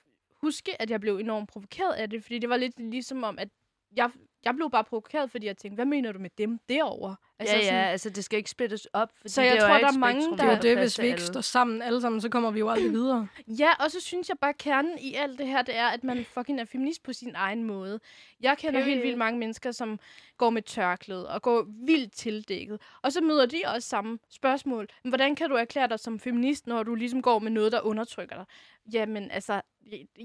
huske, 0.41 0.83
at 0.83 0.91
jeg 0.91 1.01
blev 1.01 1.17
enormt 1.17 1.49
provokeret 1.49 1.93
af 1.93 2.11
det, 2.11 2.23
fordi 2.23 2.39
det 2.39 2.49
var 2.49 2.57
lidt 2.57 2.79
ligesom 2.79 3.23
om, 3.23 3.39
at 3.39 3.49
jeg, 3.97 4.11
jeg 4.45 4.55
blev 4.57 4.71
bare 4.71 4.85
provokeret, 4.85 5.31
fordi 5.31 5.47
jeg 5.47 5.57
tænkte, 5.57 5.75
hvad 5.75 5.85
mener 5.85 6.13
du 6.13 6.19
med 6.19 6.31
dem 6.39 6.59
derovre? 6.69 7.17
Altså, 7.39 7.57
ja, 7.57 7.63
ja, 7.65 7.83
altså 7.85 8.11
det 8.11 8.25
skal 8.25 8.37
ikke 8.37 8.51
splittes 8.51 8.87
op, 8.93 9.09
fordi 9.21 9.29
Så 9.33 9.43
jeg 9.43 9.53
det 9.53 9.59
er 9.59 9.63
jo 9.63 9.69
tror, 9.69 9.75
er 9.77 9.81
der 9.81 9.87
er 9.95 9.99
mange, 9.99 10.31
der- 10.31 10.37
Det 10.37 10.41
er 10.45 10.57
jo 10.57 10.59
det, 10.63 10.79
hvis 10.79 10.99
vi 11.01 11.07
ikke 11.07 11.23
står 11.23 11.41
sammen 11.41 11.83
alle 11.83 12.01
sammen, 12.01 12.21
så 12.21 12.29
kommer 12.29 12.51
vi 12.51 12.59
jo 12.59 12.71
aldrig 12.71 12.93
videre. 12.93 13.29
Ja, 13.63 13.71
og 13.85 13.91
så 13.91 14.01
synes 14.01 14.29
jeg 14.29 14.39
bare, 14.41 14.49
at 14.49 14.59
kernen 14.59 14.99
i 14.99 15.15
alt 15.15 15.39
det 15.39 15.47
her, 15.47 15.63
det 15.63 15.77
er, 15.77 15.87
at 15.87 16.05
man 16.05 16.25
fucking 16.25 16.61
er 16.61 16.65
feminist 16.65 17.03
på 17.03 17.13
sin 17.13 17.33
egen 17.35 17.65
måde. 17.65 18.01
Jeg 18.41 18.59
kender 18.59 18.81
helt 18.81 18.87
Period. 18.87 19.03
vildt 19.03 19.19
mange 19.19 19.39
mennesker, 19.39 19.71
som 19.73 19.99
går 20.39 20.51
med 20.51 20.63
tørklæde 20.63 21.29
og 21.29 21.43
går 21.43 21.67
vildt 21.87 22.13
tildækket. 22.13 22.81
Og 23.03 23.13
så 23.13 23.21
møder 23.21 23.47
de 23.47 23.63
også 23.75 23.89
samme 23.89 24.19
spørgsmål. 24.31 24.89
Men 25.05 25.11
hvordan 25.11 25.35
kan 25.37 25.49
du 25.51 25.55
erklære 25.57 25.89
dig 25.89 26.01
som 26.01 26.21
feminist, 26.21 26.67
når 26.67 26.83
du 26.83 26.95
ligesom 26.95 27.23
går 27.23 27.39
med 27.39 27.51
noget, 27.51 27.73
der 27.73 27.81
undertrykker 27.81 28.37
dig? 28.37 28.45
Jamen, 28.93 29.31
altså, 29.31 29.61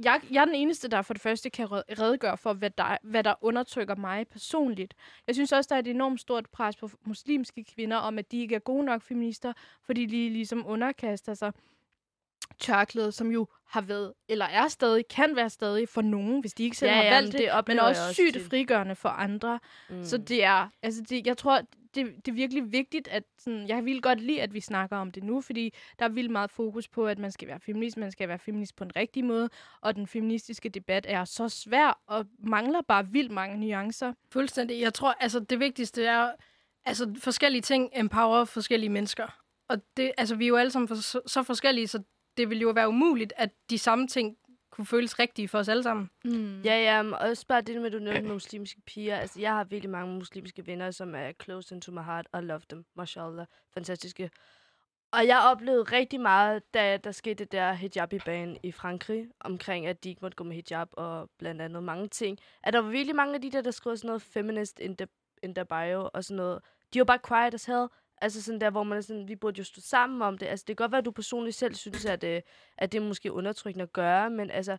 jeg, 0.04 0.22
jeg 0.32 0.42
er 0.42 0.46
den 0.46 0.56
eneste, 0.56 0.88
der 0.88 1.02
for 1.02 1.14
det 1.14 1.22
første 1.22 1.50
kan 1.50 1.72
red- 1.72 2.00
redegøre 2.00 2.38
for, 2.38 2.54
hvad 2.54 2.70
der, 2.70 2.98
hvad 3.04 3.24
der 3.24 3.34
undertrykker 3.42 3.96
mig 3.96 4.28
personligt. 4.28 4.94
Jeg 5.28 5.36
synes 5.36 5.52
også, 5.52 5.68
der 5.68 5.76
er 5.76 5.80
et 5.80 5.88
enormt 5.88 6.22
stort 6.22 6.50
pres 6.50 6.76
på 6.76 6.90
muslimske 7.06 7.64
kvinder 7.64 7.98
om, 7.98 8.20
at 8.20 8.32
de 8.32 8.40
ikke 8.42 8.56
er 8.56 8.60
gode 8.60 8.86
nok 8.86 9.02
feminister, 9.02 9.54
fordi 9.86 10.06
de 10.06 10.30
ligesom 10.30 10.64
underkaster 10.68 11.34
sig 11.34 11.54
tørklæde, 12.60 13.12
som 13.12 13.32
jo 13.32 13.48
har 13.68 13.82
været, 13.82 14.14
eller 14.30 14.46
er 14.46 14.68
stadig, 14.68 15.08
kan 15.08 15.36
være 15.36 15.50
stadig 15.50 15.90
for 15.90 16.02
nogen, 16.02 16.40
hvis 16.40 16.54
de 16.54 16.64
ikke 16.64 16.78
selv 16.78 16.90
Ja, 16.90 16.96
har 16.96 17.04
ja, 17.04 17.14
valgt 17.14 17.34
men 17.34 17.42
det, 17.42 17.52
det 17.58 17.68
men 17.68 17.80
også 17.80 18.02
også 18.02 18.14
sygt 18.14 18.34
tit. 18.34 18.42
frigørende 18.50 18.96
for 18.96 19.10
andre. 19.10 19.60
Mm. 19.90 20.04
Så 20.04 20.18
det 20.18 20.44
er, 20.44 20.68
altså 20.84 21.02
det, 21.02 21.28
jeg 21.28 21.38
tror, 21.38 21.62
det, 21.96 22.26
det 22.26 22.32
er 22.32 22.36
virkelig 22.36 22.72
vigtigt, 22.72 23.08
at 23.08 23.24
sådan, 23.38 23.68
jeg 23.68 23.86
vil 23.86 24.02
godt 24.02 24.22
lide, 24.22 24.42
at 24.42 24.54
vi 24.54 24.60
snakker 24.60 24.98
om 24.98 25.12
det 25.12 25.24
nu, 25.24 25.42
fordi 25.42 25.74
der 26.00 26.06
er 26.06 26.10
vildt 26.10 26.32
meget 26.32 26.52
fokus 26.52 26.88
på, 26.88 27.08
at 27.08 27.20
man 27.20 27.32
skal 27.32 27.48
være 27.48 27.60
feminist, 27.60 27.98
man 27.98 28.12
skal 28.12 28.28
være 28.28 28.40
feminist 28.40 28.76
på 28.76 28.84
en 28.84 28.96
rigtig 28.96 29.26
måde, 29.26 29.50
og 29.82 29.96
den 29.96 30.08
feministiske 30.08 30.70
debat 30.70 31.06
er 31.10 31.26
så 31.26 31.50
svær 31.50 32.02
og 32.08 32.26
mangler 32.40 32.82
bare 32.82 33.08
vildt 33.08 33.32
mange 33.32 33.58
nuancer. 33.58 34.14
Fuldstændig. 34.32 34.82
Jeg 34.82 34.94
tror, 34.94 35.16
altså 35.20 35.40
det 35.40 35.60
vigtigste 35.60 36.06
er, 36.06 36.32
altså 36.86 37.14
forskellige 37.20 37.62
ting 37.62 37.90
empower 37.96 38.46
forskellige 38.46 38.90
mennesker. 38.90 39.42
Og 39.70 39.78
det, 39.98 40.12
altså 40.18 40.36
vi 40.36 40.44
er 40.44 40.48
jo 40.48 40.56
alle 40.56 40.72
sammen 40.72 40.88
for, 40.88 40.96
så, 40.96 41.22
så 41.28 41.44
forskellige, 41.44 41.88
så 41.88 42.04
det 42.38 42.50
ville 42.50 42.62
jo 42.62 42.70
være 42.70 42.90
umuligt, 42.90 43.34
at 43.36 43.50
de 43.70 43.78
samme 43.78 44.08
ting 44.08 44.38
kunne 44.78 44.86
føles 44.86 45.20
rigtige 45.20 45.48
for 45.48 45.60
os 45.60 45.68
alle 45.70 45.84
sammen. 45.84 46.10
Mm. 46.26 46.62
Ja, 46.62 46.76
ja, 46.82 47.04
og 47.04 47.30
også 47.30 47.48
bare 47.48 47.62
det 47.62 47.76
med, 47.76 47.86
at 47.86 47.94
du 47.94 48.00
nævnte 48.00 48.22
med 48.22 48.34
muslimske 48.34 48.82
piger. 48.82 49.18
Altså, 49.18 49.42
jeg 49.42 49.54
har 49.54 49.64
virkelig 49.64 49.90
mange 49.90 50.16
muslimske 50.16 50.68
venner, 50.68 50.92
som 50.92 51.16
er 51.16 51.32
close 51.44 51.76
into 51.76 51.92
my 51.92 52.02
heart. 52.02 52.28
I 52.34 52.42
love 52.42 52.62
them. 52.70 52.86
Mashallah. 52.96 53.46
Fantastiske. 53.74 54.30
Og 55.12 55.28
jeg 55.28 55.40
oplevede 55.40 55.84
rigtig 55.84 56.22
meget, 56.22 56.74
da 56.74 56.98
der 56.98 57.12
skete 57.12 57.44
det 57.44 57.52
der 57.52 57.74
hijab 57.74 58.14
i 58.14 58.20
banen 58.26 58.58
i 58.64 58.72
Frankrig, 58.72 59.28
omkring 59.40 59.86
at 59.86 60.04
de 60.04 60.10
ikke 60.10 60.20
måtte 60.22 60.36
gå 60.36 60.44
med 60.44 60.56
hijab 60.56 60.88
og 60.92 61.30
blandt 61.40 61.62
andet 61.62 61.84
mange 61.84 62.08
ting. 62.08 62.40
At 62.64 62.74
der 62.74 62.80
var 62.80 62.90
virkelig 62.90 63.16
mange 63.16 63.36
af 63.36 63.42
de 63.42 63.52
der, 63.52 63.62
der 63.62 63.72
skrev 63.72 63.98
sådan 63.98 64.08
noget 64.08 64.22
feminist 64.22 64.80
in 64.80 64.96
the, 64.96 65.08
in 65.44 65.56
the 65.56 65.66
bio 65.66 66.10
og 66.14 66.24
sådan 66.24 66.38
noget. 66.38 66.62
De 66.94 67.00
var 67.00 67.06
bare 67.06 67.20
quiet 67.28 67.54
as 67.54 67.66
hell. 67.66 67.88
Altså 68.22 68.44
sådan 68.44 68.62
der, 68.62 68.70
hvor 68.70 68.84
man 68.84 68.98
er 68.98 69.02
sådan, 69.02 69.28
vi 69.28 69.36
burde 69.36 69.58
jo 69.58 69.64
stå 69.64 69.82
sammen 69.82 70.22
om 70.22 70.38
det. 70.38 70.46
Altså 70.46 70.66
det 70.68 70.78
kan 70.78 70.84
godt 70.84 70.92
være, 70.92 71.00
at 71.00 71.06
du 71.06 71.12
personligt 71.12 71.56
selv 71.56 71.76
synes, 71.76 72.06
at, 72.06 72.24
øh, 72.24 72.42
at 72.78 72.92
det 72.92 73.02
er 73.02 73.08
måske 73.08 73.32
undertrykkende 73.32 73.84
at 73.84 73.94
gøre, 73.94 74.30
men 74.30 74.52
altså, 74.52 74.78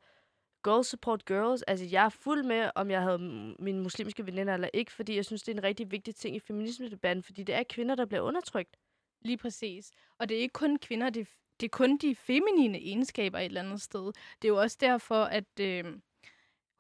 girls 0.65 0.89
support 0.89 1.25
girls. 1.25 1.63
Altså 1.63 1.85
jeg 1.85 2.05
er 2.05 2.09
fuld 2.09 2.43
med, 2.43 2.71
om 2.75 2.91
jeg 2.91 3.03
havde 3.03 3.19
mine 3.59 3.83
muslimske 3.83 4.27
veninder 4.27 4.55
eller 4.55 4.69
ikke, 4.73 4.93
fordi 4.93 5.17
jeg 5.17 5.25
synes, 5.25 5.43
det 5.43 5.53
er 5.53 5.57
en 5.57 5.65
rigtig 5.65 5.91
vigtig 5.91 6.15
ting 6.15 6.37
i 6.37 6.41
feminismedebatten, 6.41 7.23
fordi 7.23 7.43
det 7.43 7.55
er 7.55 7.63
kvinder, 7.63 7.95
der 7.95 8.07
bliver 8.07 8.23
undertrykt. 8.23 8.77
Lige 9.21 9.37
præcis. 9.37 9.91
Og 10.19 10.29
det 10.29 10.37
er 10.37 10.41
ikke 10.41 10.53
kun 10.53 10.79
kvinder, 10.79 11.11
det, 11.11 11.29
det 11.61 11.67
er 11.67 11.77
kun 11.77 11.97
de 11.97 12.15
feminine 12.15 12.79
egenskaber 12.79 13.39
et 13.39 13.45
eller 13.45 13.63
andet 13.63 13.81
sted. 13.81 14.13
Det 14.43 14.45
er 14.45 14.49
jo 14.49 14.61
også 14.61 14.77
derfor, 14.81 15.25
at 15.25 15.61
øh, 15.61 15.85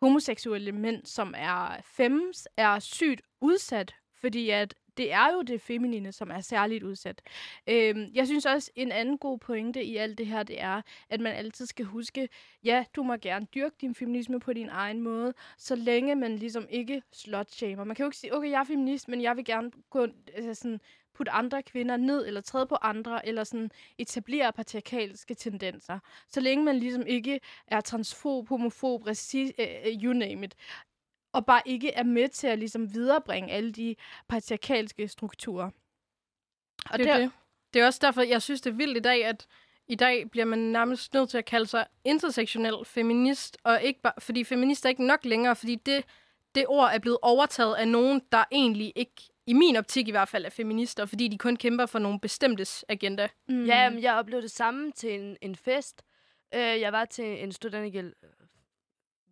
homoseksuelle 0.00 0.73
mænd, 0.73 1.07
som 1.07 1.35
er 1.37 1.81
femmes, 1.85 2.49
er 2.57 2.79
sygt 2.79 3.23
udsat, 3.41 3.95
fordi 4.21 4.50
at 4.50 4.75
det 4.99 5.12
er 5.12 5.33
jo 5.33 5.43
det 5.43 5.61
feminine, 5.61 6.12
som 6.12 6.31
er 6.31 6.40
særligt 6.40 6.85
udsat. 6.85 7.23
Øhm, 7.69 8.11
jeg 8.14 8.26
synes 8.26 8.47
også, 8.47 8.71
en 8.75 8.93
anden 8.93 9.19
god 9.19 9.38
pointe 9.38 9.85
i 9.85 9.97
alt 9.97 10.19
det 10.19 10.26
her, 10.26 10.43
det 10.43 10.61
er, 10.61 10.83
at 11.11 11.21
man 11.21 11.35
altid 11.35 11.67
skal 11.67 11.85
huske, 11.85 12.28
ja, 12.64 12.85
du 12.97 13.02
må 13.02 13.17
gerne 13.17 13.47
dyrke 13.55 13.76
din 13.81 13.95
feminisme 13.95 14.40
på 14.40 14.52
din 14.52 14.69
egen 14.69 15.00
måde, 15.00 15.35
så 15.59 15.75
længe 15.75 16.14
man 16.14 16.37
ligesom 16.37 16.67
ikke 16.71 17.02
slot 17.12 17.49
-shamer. 17.52 17.85
Man 17.85 17.97
kan 17.97 18.05
jo 18.05 18.09
ikke 18.09 18.17
sige, 18.17 18.37
okay, 18.37 18.50
jeg 18.50 18.61
er 18.61 18.64
feminist, 18.64 19.09
men 19.09 19.23
jeg 19.23 19.37
vil 19.37 19.45
gerne 19.45 19.71
gå, 19.90 20.07
altså 20.35 20.55
sådan, 20.55 20.81
putte 21.14 21.33
andre 21.33 21.62
kvinder 21.62 21.97
ned, 21.97 22.26
eller 22.26 22.40
træde 22.40 22.67
på 22.67 22.75
andre, 22.83 23.28
eller 23.28 23.45
sådan 23.45 23.71
etablere 23.99 24.52
patriarkalske 24.52 25.35
tendenser. 25.35 25.99
Så 26.28 26.40
længe 26.40 26.64
man 26.64 26.76
ligesom 26.76 27.07
ikke 27.07 27.40
er 27.67 27.81
transfob, 27.81 28.49
homofob, 28.49 29.07
racist, 29.07 29.52
øh, 29.59 29.67
øh, 29.87 30.02
you 30.02 30.12
name 30.12 30.45
it 30.45 30.55
og 31.33 31.47
bare 31.47 31.63
ikke 31.65 31.93
er 31.93 32.03
med 32.03 32.29
til 32.29 32.47
at 32.47 32.59
ligesom 32.59 32.95
viderebringe 32.95 33.53
alle 33.53 33.73
de 33.73 33.97
patriarkalske 34.29 35.09
strukturer. 35.09 35.71
Og 36.91 36.99
det 36.99 37.11
er, 37.11 37.19
det. 37.19 37.31
det 37.75 37.83
er 37.83 37.87
også 37.87 37.99
derfor, 38.03 38.23
jeg 38.23 38.43
synes, 38.43 38.61
det 38.61 38.71
er 38.71 38.75
vildt 38.75 38.97
i 38.97 39.01
dag, 39.01 39.25
at 39.25 39.47
i 39.89 39.95
dag 39.95 40.31
bliver 40.31 40.45
man 40.45 40.59
nærmest 40.59 41.15
nødt 41.15 41.31
til 41.31 41.39
at 41.39 41.45
kalde 41.45 41.67
sig 41.67 41.87
intersektionel 42.05 42.85
feminist, 42.85 43.59
og 43.65 43.83
ikke 43.83 44.01
bare, 44.01 44.13
fordi 44.19 44.45
feminist 44.45 44.85
er 44.85 44.89
ikke 44.89 45.07
nok 45.07 45.25
længere, 45.25 45.57
fordi 45.57 45.75
det, 45.75 46.05
det 46.55 46.65
ord 46.69 46.91
er 46.93 46.99
blevet 46.99 47.19
overtaget 47.23 47.75
af 47.75 47.89
nogen, 47.89 48.23
der 48.33 48.45
egentlig 48.53 48.93
ikke, 48.97 49.23
i 49.47 49.53
min 49.53 49.77
optik 49.77 50.09
i 50.09 50.11
hvert 50.11 50.29
fald, 50.29 50.45
er 50.45 50.51
feminister, 50.51 51.07
fordi 51.07 51.29
de 51.29 51.39
kun 51.39 51.57
kæmper 51.57 51.87
for 51.87 51.99
nogle 51.99 52.21
bestemtes 52.21 52.85
agenda. 52.89 53.29
Mm. 53.49 53.65
Ja, 53.65 53.91
men 53.91 54.03
jeg 54.03 54.15
oplevede 54.15 54.43
det 54.43 54.51
samme 54.51 54.93
til 54.93 55.21
en, 55.21 55.37
en 55.41 55.57
fest. 55.57 56.03
Uh, 56.55 56.61
jeg 56.61 56.93
var 56.93 57.05
til 57.05 57.43
en 57.43 57.53
studentergæld 57.53 58.13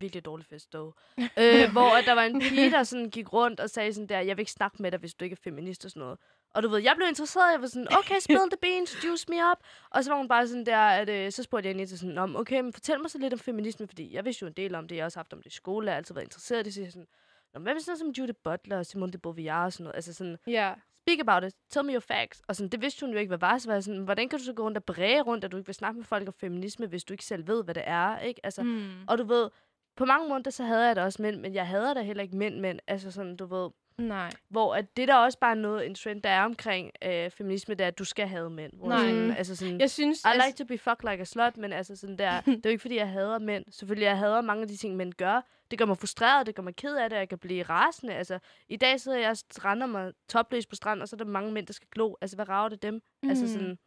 virkelig 0.00 0.24
dårlig 0.24 0.46
fest 0.46 0.72
dog. 0.72 0.94
øh, 1.42 1.72
hvor 1.72 1.96
at 1.98 2.04
der 2.06 2.12
var 2.12 2.22
en 2.22 2.40
pige, 2.40 2.70
der 2.70 2.82
sådan 2.82 3.10
gik 3.10 3.32
rundt 3.32 3.60
og 3.60 3.70
sagde 3.70 3.92
sådan 3.92 4.08
der, 4.08 4.20
jeg 4.20 4.36
vil 4.36 4.40
ikke 4.42 4.52
snakke 4.52 4.82
med 4.82 4.90
dig, 4.90 5.00
hvis 5.00 5.14
du 5.14 5.24
ikke 5.24 5.34
er 5.34 5.40
feminist 5.44 5.84
og 5.84 5.90
sådan 5.90 6.00
noget. 6.00 6.18
Og 6.54 6.62
du 6.62 6.68
ved, 6.68 6.78
jeg 6.82 6.92
blev 6.96 7.08
interesseret, 7.08 7.52
jeg 7.52 7.60
var 7.60 7.66
sådan, 7.66 7.88
okay, 7.98 8.18
spill 8.20 8.38
the 8.50 8.58
beans, 8.62 9.04
juice 9.04 9.26
me 9.28 9.36
up. 9.50 9.58
Og 9.90 10.04
så 10.04 10.10
var 10.10 10.16
hun 10.18 10.28
bare 10.28 10.48
sådan 10.48 10.66
der, 10.66 10.78
at 10.78 11.08
øh, 11.08 11.32
så 11.32 11.42
spurgte 11.42 11.68
jeg 11.68 11.74
hende 11.76 11.86
til 11.86 11.98
sådan, 11.98 12.18
om, 12.18 12.36
okay, 12.36 12.60
men 12.60 12.72
fortæl 12.72 13.00
mig 13.00 13.10
så 13.10 13.18
lidt 13.18 13.32
om 13.32 13.38
feminisme, 13.38 13.86
fordi 13.86 14.14
jeg 14.14 14.24
vidste 14.24 14.42
jo 14.42 14.46
en 14.46 14.52
del 14.52 14.74
om 14.74 14.88
det, 14.88 14.96
jeg 14.96 15.02
har 15.02 15.06
også 15.06 15.18
haft 15.18 15.32
om 15.32 15.42
det 15.42 15.52
i 15.52 15.54
skole, 15.56 15.86
jeg 15.86 15.92
har 15.92 15.96
altid 15.96 16.14
været 16.14 16.24
interesseret 16.24 16.60
i 16.60 16.64
det, 16.64 16.74
så 16.74 16.80
jeg 16.80 16.92
sådan, 16.92 17.06
Nå, 17.54 17.60
hvad 17.60 17.72
med 17.74 17.80
sådan 17.80 17.90
noget 17.90 17.98
som 18.16 18.22
Judith 18.22 18.38
Butler 18.44 18.78
og 18.78 18.86
Simone 18.86 19.12
de 19.12 19.18
Beauvoir 19.18 19.64
og 19.64 19.72
sådan 19.72 19.84
noget, 19.84 19.94
altså 19.96 20.14
sådan, 20.14 20.36
Ja. 20.46 20.74
speak 21.08 21.18
about 21.28 21.44
it, 21.44 21.54
tell 21.70 21.84
me 21.86 21.92
your 21.92 22.00
facts. 22.00 22.42
Og 22.48 22.56
sådan, 22.56 22.68
det 22.68 22.82
vidste 22.82 23.06
hun 23.06 23.12
jo 23.12 23.18
ikke, 23.18 23.28
hvad 23.28 23.38
var, 23.38 23.58
så 23.58 23.72
var 23.72 23.80
sådan, 23.80 24.00
hvordan 24.00 24.28
kan 24.28 24.38
du 24.38 24.44
så 24.44 24.52
gå 24.52 24.62
rundt 24.62 24.76
og 24.78 24.84
bræge 24.84 25.22
rundt, 25.22 25.44
at 25.44 25.52
du 25.52 25.56
ikke 25.56 25.66
vil 25.66 25.74
snakke 25.74 25.96
med 25.98 26.04
folk 26.04 26.28
om 26.28 26.34
feminisme, 26.40 26.86
hvis 26.86 27.04
du 27.04 27.12
ikke 27.14 27.24
selv 27.24 27.46
ved, 27.46 27.64
hvad 27.64 27.74
det 27.74 27.82
er, 27.86 28.18
ikke? 28.18 28.40
Altså, 28.44 28.62
Mm. 28.62 28.90
og 29.08 29.18
du 29.18 29.24
ved, 29.24 29.50
på 29.96 30.04
mange 30.04 30.28
måder, 30.28 30.50
så 30.50 30.64
havde 30.64 30.86
jeg 30.86 30.96
det 30.96 31.04
også 31.04 31.22
mænd, 31.22 31.40
men 31.40 31.54
jeg 31.54 31.66
hader 31.66 31.94
da 31.94 32.02
heller 32.02 32.22
ikke 32.22 32.36
mænd, 32.36 32.60
men 32.60 32.80
altså 32.86 33.10
sådan, 33.10 33.36
du 33.36 33.46
ved, 33.46 33.70
Nej. 33.98 34.30
hvor 34.48 34.74
at 34.74 34.96
det 34.96 35.08
der 35.08 35.14
også 35.14 35.38
bare 35.38 35.50
er 35.50 35.54
noget, 35.60 35.86
en 35.86 35.94
trend, 35.94 36.22
der 36.22 36.30
er 36.30 36.44
omkring 36.44 36.90
øh, 37.04 37.30
feminisme, 37.30 37.74
det 37.74 37.84
er, 37.84 37.88
at 37.88 37.98
du 37.98 38.04
skal 38.04 38.28
have 38.28 38.50
mænd. 38.50 38.72
Hvor 38.76 38.88
Nej. 38.88 38.98
Sådan, 38.98 39.30
altså 39.30 39.56
sådan, 39.56 39.80
Jeg 39.80 39.90
synes, 39.90 40.20
I 40.24 40.28
like 40.46 40.58
to 40.58 40.64
be 40.64 40.78
fucked 40.78 41.10
like 41.10 41.20
a 41.20 41.24
slut, 41.24 41.56
men 41.56 41.72
altså 41.72 41.96
sådan 41.96 42.18
der, 42.18 42.40
det 42.40 42.54
er 42.54 42.60
jo 42.64 42.70
ikke 42.70 42.82
fordi, 42.82 42.96
jeg 42.96 43.08
hader 43.10 43.38
mænd. 43.38 43.64
Selvfølgelig, 43.70 44.04
jeg 44.06 44.18
hader 44.18 44.40
mange 44.40 44.62
af 44.62 44.68
de 44.68 44.76
ting, 44.76 44.96
mænd 44.96 45.12
gør. 45.12 45.40
Det 45.70 45.78
gør 45.78 45.84
mig 45.86 45.98
frustreret, 45.98 46.46
det 46.46 46.54
gør 46.54 46.62
mig 46.62 46.76
ked 46.76 46.96
af 46.96 47.10
det, 47.10 47.16
jeg 47.16 47.28
kan 47.28 47.38
blive 47.38 47.62
rasende. 47.62 48.14
Altså, 48.14 48.38
i 48.68 48.76
dag 48.76 49.00
sidder 49.00 49.18
jeg 49.18 49.30
og 49.30 49.36
strander 49.36 49.86
mig 49.86 50.12
topløs 50.28 50.66
på 50.66 50.76
stranden, 50.76 51.02
og 51.02 51.08
så 51.08 51.16
er 51.16 51.18
der 51.18 51.24
mange 51.24 51.52
mænd, 51.52 51.66
der 51.66 51.72
skal 51.72 51.88
glo. 51.92 52.14
Altså, 52.20 52.36
hvad 52.36 52.48
rager 52.48 52.68
det 52.68 52.82
dem? 52.82 53.00
Mm. 53.22 53.28
Altså 53.28 53.44
Mm. 53.44 53.50
sådan, 53.50 53.78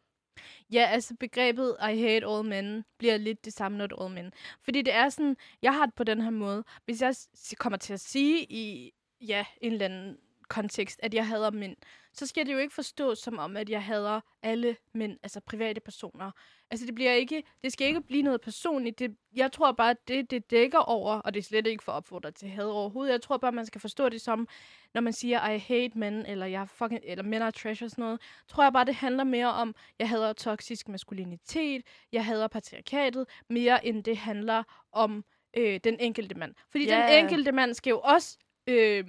Ja, 0.71 0.85
altså 0.91 1.15
begrebet 1.19 1.75
I 1.81 2.01
hate 2.01 2.27
all 2.27 2.47
men 2.47 2.85
bliver 2.97 3.17
lidt 3.17 3.45
det 3.45 3.53
samme, 3.53 3.77
not 3.77 3.93
all 4.01 4.13
men. 4.13 4.33
Fordi 4.61 4.81
det 4.81 4.93
er 4.93 5.09
sådan, 5.09 5.37
jeg 5.61 5.73
har 5.73 5.85
det 5.85 5.95
på 5.95 6.03
den 6.03 6.21
her 6.21 6.29
måde. 6.29 6.63
Hvis 6.85 7.01
jeg 7.01 7.15
kommer 7.57 7.77
til 7.77 7.93
at 7.93 7.99
sige 7.99 8.43
i 8.49 8.91
ja, 9.21 9.45
en 9.61 9.73
eller 9.73 9.85
anden 9.85 10.17
kontekst, 10.49 10.99
at 11.03 11.13
jeg 11.13 11.27
hader 11.27 11.51
mænd, 11.51 11.75
så 12.13 12.25
skal 12.27 12.45
det 12.45 12.53
jo 12.53 12.57
ikke 12.57 12.73
forstås 12.73 13.19
som 13.19 13.37
om, 13.39 13.57
at 13.57 13.69
jeg 13.69 13.83
hader 13.83 14.21
alle 14.43 14.75
mænd, 14.93 15.17
altså 15.23 15.39
private 15.39 15.81
personer. 15.81 16.31
Altså 16.71 16.85
det 16.85 16.95
bliver 16.95 17.11
ikke, 17.13 17.43
det 17.63 17.73
skal 17.73 17.87
ikke 17.87 18.01
blive 18.01 18.23
noget 18.23 18.41
personligt. 18.41 18.99
Det, 18.99 19.15
jeg 19.35 19.51
tror 19.51 19.71
bare, 19.71 19.89
at 19.89 20.07
det, 20.07 20.31
det 20.31 20.51
dækker 20.51 20.79
over, 20.79 21.15
og 21.15 21.33
det 21.33 21.39
er 21.39 21.43
slet 21.43 21.67
ikke 21.67 21.83
for 21.83 21.91
at 21.91 21.95
opfordre 21.95 22.31
til 22.31 22.49
had 22.49 22.65
overhovedet. 22.65 23.11
Jeg 23.11 23.21
tror 23.21 23.37
bare, 23.37 23.51
man 23.51 23.65
skal 23.65 23.81
forstå 23.81 24.09
det 24.09 24.21
som, 24.21 24.47
når 24.93 25.01
man 25.01 25.13
siger, 25.13 25.49
I 25.49 25.57
hate 25.57 25.97
men, 25.97 26.25
eller 26.25 26.45
jeg 26.45 26.69
fucking, 26.69 27.01
eller 27.03 27.23
men 27.23 27.41
are 27.41 27.51
trash 27.51 27.83
og 27.83 27.89
sådan 27.89 28.01
noget, 28.03 28.21
tror 28.47 28.63
jeg 28.63 28.73
bare, 28.73 28.85
det 28.85 28.95
handler 28.95 29.23
mere 29.23 29.53
om, 29.53 29.75
jeg 29.99 30.09
hader 30.09 30.33
toksisk 30.33 30.87
maskulinitet, 30.89 31.81
jeg 32.11 32.25
hader 32.25 32.47
patriarkatet, 32.47 33.25
mere 33.49 33.85
end 33.85 34.03
det 34.03 34.17
handler 34.17 34.63
om 34.91 35.25
øh, 35.57 35.79
den 35.83 35.99
enkelte 35.99 36.35
mand. 36.35 36.55
Fordi 36.71 36.85
Ja. 36.85 37.07
den 37.11 37.23
enkelte 37.23 37.51
mand 37.51 37.73
skal 37.73 37.91
jo 37.91 37.99
også 37.99 38.37
øh, 38.67 39.05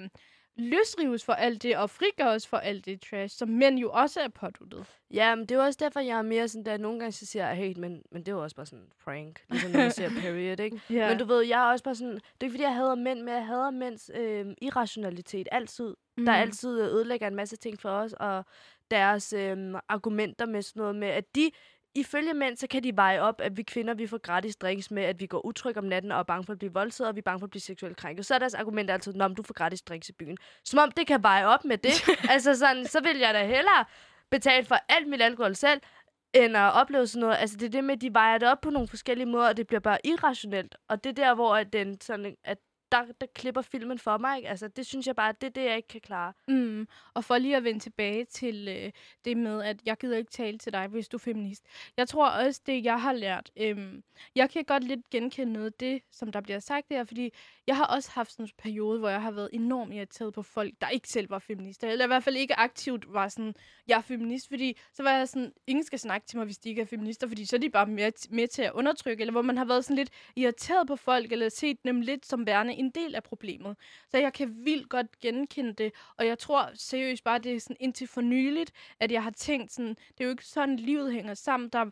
løsrives 0.56 1.24
for 1.24 1.32
alt 1.32 1.62
det, 1.62 1.76
og 1.76 1.90
frigøres 1.90 2.46
for 2.46 2.56
alt 2.56 2.84
det 2.84 3.00
trash, 3.10 3.38
som 3.38 3.48
mænd 3.48 3.78
jo 3.78 3.90
også 3.90 4.20
er 4.20 4.28
påduttet. 4.28 4.86
ja, 5.10 5.34
men 5.34 5.46
det 5.46 5.50
er 5.50 5.58
jo 5.58 5.64
også 5.64 5.78
derfor, 5.82 6.00
jeg 6.00 6.18
er 6.18 6.22
mere 6.22 6.48
sådan 6.48 6.64
der, 6.64 6.76
nogle 6.76 6.98
gange 6.98 7.12
så 7.12 7.26
siger 7.26 7.46
jeg 7.48 7.56
hate, 7.56 7.80
men, 7.80 8.02
men 8.12 8.22
det 8.22 8.28
er 8.28 8.36
jo 8.36 8.42
også 8.42 8.56
bare 8.56 8.66
sådan 8.66 8.88
prank. 9.04 9.40
Ligesom 9.50 9.70
når 9.70 9.78
man 9.78 9.90
siger 9.90 10.10
period, 10.22 10.60
ikke? 10.60 10.80
Ja. 10.90 11.08
Men 11.08 11.18
du 11.18 11.24
ved, 11.24 11.42
jeg 11.42 11.60
er 11.66 11.70
også 11.72 11.84
bare 11.84 11.94
sådan, 11.94 12.14
det 12.14 12.22
er 12.40 12.44
ikke 12.44 12.52
fordi, 12.52 12.62
jeg 12.62 12.74
hader 12.74 12.94
mænd, 12.94 13.20
men 13.20 13.34
jeg 13.34 13.46
hader 13.46 13.70
mænds 13.70 14.10
øh, 14.14 14.46
irrationalitet 14.62 15.48
altid. 15.52 15.96
Mm. 16.16 16.24
Der 16.24 16.32
altid 16.32 16.80
ødelægger 16.80 17.26
en 17.28 17.34
masse 17.36 17.56
ting 17.56 17.80
for 17.80 17.90
os, 17.90 18.12
og 18.12 18.44
deres 18.90 19.32
øh, 19.32 19.74
argumenter 19.88 20.46
med 20.46 20.62
sådan 20.62 20.80
noget 20.80 20.96
med, 20.96 21.08
at 21.08 21.34
de, 21.34 21.50
ifølge 21.94 22.34
mænd, 22.34 22.56
så 22.56 22.66
kan 22.66 22.82
de 22.82 22.96
veje 22.96 23.20
op, 23.20 23.40
at 23.40 23.56
vi 23.56 23.62
kvinder, 23.62 23.94
vi 23.94 24.06
får 24.06 24.18
gratis 24.18 24.56
drinks 24.56 24.90
med, 24.90 25.02
at 25.02 25.20
vi 25.20 25.26
går 25.26 25.46
utryg 25.46 25.76
om 25.76 25.84
natten 25.84 26.12
og 26.12 26.18
er 26.18 26.22
bange 26.22 26.44
for 26.44 26.52
at 26.52 26.58
blive 26.58 26.72
voldtaget, 26.72 27.08
og 27.08 27.14
vi 27.14 27.18
er 27.18 27.22
bange 27.22 27.38
for 27.38 27.46
at 27.46 27.50
blive 27.50 27.60
seksuelt 27.60 27.96
krænket. 27.96 28.26
Så 28.26 28.34
er 28.34 28.38
deres 28.38 28.54
argument 28.54 28.90
altid, 28.90 29.20
om 29.20 29.34
du 29.34 29.42
får 29.42 29.54
gratis 29.54 29.82
drinks 29.82 30.08
i 30.08 30.12
byen. 30.12 30.36
Som 30.64 30.78
om 30.78 30.90
det 30.90 31.06
kan 31.06 31.22
veje 31.22 31.46
op 31.46 31.64
med 31.64 31.78
det. 31.78 32.08
altså 32.34 32.54
sådan, 32.54 32.86
så 32.86 33.00
vil 33.00 33.18
jeg 33.18 33.34
da 33.34 33.46
hellere 33.46 33.84
betale 34.30 34.66
for 34.66 34.76
alt 34.88 35.08
mit 35.08 35.22
alkohol 35.22 35.54
selv, 35.54 35.80
end 36.34 36.56
at 36.56 36.72
opleve 36.72 37.06
sådan 37.06 37.20
noget. 37.20 37.36
Altså 37.36 37.56
det 37.56 37.66
er 37.66 37.70
det 37.70 37.84
med, 37.84 37.94
at 37.94 38.00
de 38.00 38.14
vejer 38.14 38.38
det 38.38 38.48
op 38.48 38.60
på 38.60 38.70
nogle 38.70 38.88
forskellige 38.88 39.26
måder, 39.26 39.48
og 39.48 39.56
det 39.56 39.66
bliver 39.66 39.80
bare 39.80 39.98
irrationelt. 40.04 40.76
Og 40.88 41.04
det 41.04 41.10
er 41.10 41.24
der, 41.24 41.34
hvor 41.34 41.56
at 41.56 41.72
den 41.72 42.00
sådan, 42.00 42.36
at 42.44 42.58
der, 42.92 43.04
der 43.20 43.26
klipper 43.34 43.62
filmen 43.62 43.98
for 43.98 44.18
mig. 44.18 44.36
Ikke? 44.36 44.48
Altså 44.48 44.68
det 44.68 44.86
synes 44.86 45.06
jeg 45.06 45.16
bare, 45.16 45.34
det 45.40 45.46
er 45.46 45.50
det, 45.50 45.64
jeg 45.64 45.76
ikke 45.76 45.88
kan 45.88 46.00
klare. 46.00 46.32
Mm. 46.48 46.88
Og 47.14 47.24
for 47.24 47.38
lige 47.38 47.56
at 47.56 47.64
vende 47.64 47.80
tilbage 47.80 48.24
til 48.24 48.68
øh, 48.68 48.92
det 49.24 49.36
med, 49.36 49.62
at 49.62 49.76
jeg 49.86 49.96
gider 49.96 50.16
ikke 50.16 50.30
tale 50.30 50.58
til 50.58 50.72
dig, 50.72 50.86
hvis 50.86 51.08
du 51.08 51.16
er 51.16 51.18
feminist. 51.18 51.64
Jeg 51.96 52.08
tror 52.08 52.28
også, 52.28 52.60
det 52.66 52.84
jeg 52.84 53.02
har 53.02 53.12
lært, 53.12 53.50
øhm, 53.56 54.02
jeg 54.34 54.50
kan 54.50 54.64
godt 54.64 54.84
lidt 54.84 55.10
genkende 55.10 55.52
noget 55.52 55.66
af 55.66 55.72
det, 55.72 56.02
som 56.10 56.32
der 56.32 56.40
bliver 56.40 56.58
sagt 56.58 56.88
der, 56.90 57.04
fordi 57.04 57.32
jeg 57.70 57.76
har 57.76 57.84
også 57.84 58.10
haft 58.10 58.32
sådan 58.32 58.46
en 58.46 58.50
periode, 58.58 58.98
hvor 58.98 59.08
jeg 59.08 59.22
har 59.22 59.30
været 59.30 59.48
enormt 59.52 59.94
irriteret 59.94 60.34
på 60.34 60.42
folk, 60.42 60.74
der 60.80 60.88
ikke 60.88 61.08
selv 61.08 61.30
var 61.30 61.38
feminister. 61.38 61.88
Eller 61.88 62.04
i 62.04 62.06
hvert 62.06 62.24
fald 62.24 62.36
ikke 62.36 62.58
aktivt 62.58 63.12
var 63.12 63.28
sådan, 63.28 63.54
jeg 63.88 63.96
er 63.96 64.00
feminist, 64.00 64.48
fordi 64.48 64.78
så 64.92 65.02
var 65.02 65.10
jeg 65.10 65.28
sådan, 65.28 65.52
ingen 65.66 65.84
skal 65.84 65.98
snakke 65.98 66.26
til 66.26 66.38
mig, 66.38 66.44
hvis 66.44 66.58
de 66.58 66.68
ikke 66.68 66.82
er 66.82 66.86
feminister, 66.86 67.28
fordi 67.28 67.44
så 67.44 67.56
er 67.56 67.60
de 67.60 67.70
bare 67.70 67.86
med, 67.86 68.30
med 68.30 68.48
til 68.48 68.62
at 68.62 68.72
undertrykke, 68.72 69.20
eller 69.20 69.32
hvor 69.32 69.42
man 69.42 69.56
har 69.56 69.64
været 69.64 69.84
sådan 69.84 69.96
lidt 69.96 70.10
irriteret 70.36 70.86
på 70.86 70.96
folk, 70.96 71.32
eller 71.32 71.48
set 71.48 71.84
dem 71.84 72.00
lidt 72.00 72.26
som 72.26 72.46
værende 72.46 72.74
en 72.74 72.90
del 72.90 73.14
af 73.14 73.22
problemet. 73.22 73.76
Så 74.08 74.18
jeg 74.18 74.32
kan 74.32 74.64
vildt 74.64 74.88
godt 74.88 75.20
genkende 75.20 75.72
det, 75.72 75.92
og 76.16 76.26
jeg 76.26 76.38
tror 76.38 76.70
seriøst 76.74 77.24
bare, 77.24 77.38
det 77.38 77.54
er 77.54 77.60
sådan 77.60 77.76
indtil 77.80 78.08
for 78.08 78.20
nyligt, 78.20 78.72
at 79.00 79.12
jeg 79.12 79.22
har 79.22 79.30
tænkt 79.30 79.72
sådan, 79.72 79.88
det 79.88 80.20
er 80.20 80.24
jo 80.24 80.30
ikke 80.30 80.46
sådan, 80.46 80.76
livet 80.76 81.12
hænger 81.12 81.34
sammen. 81.34 81.68
Der, 81.68 81.90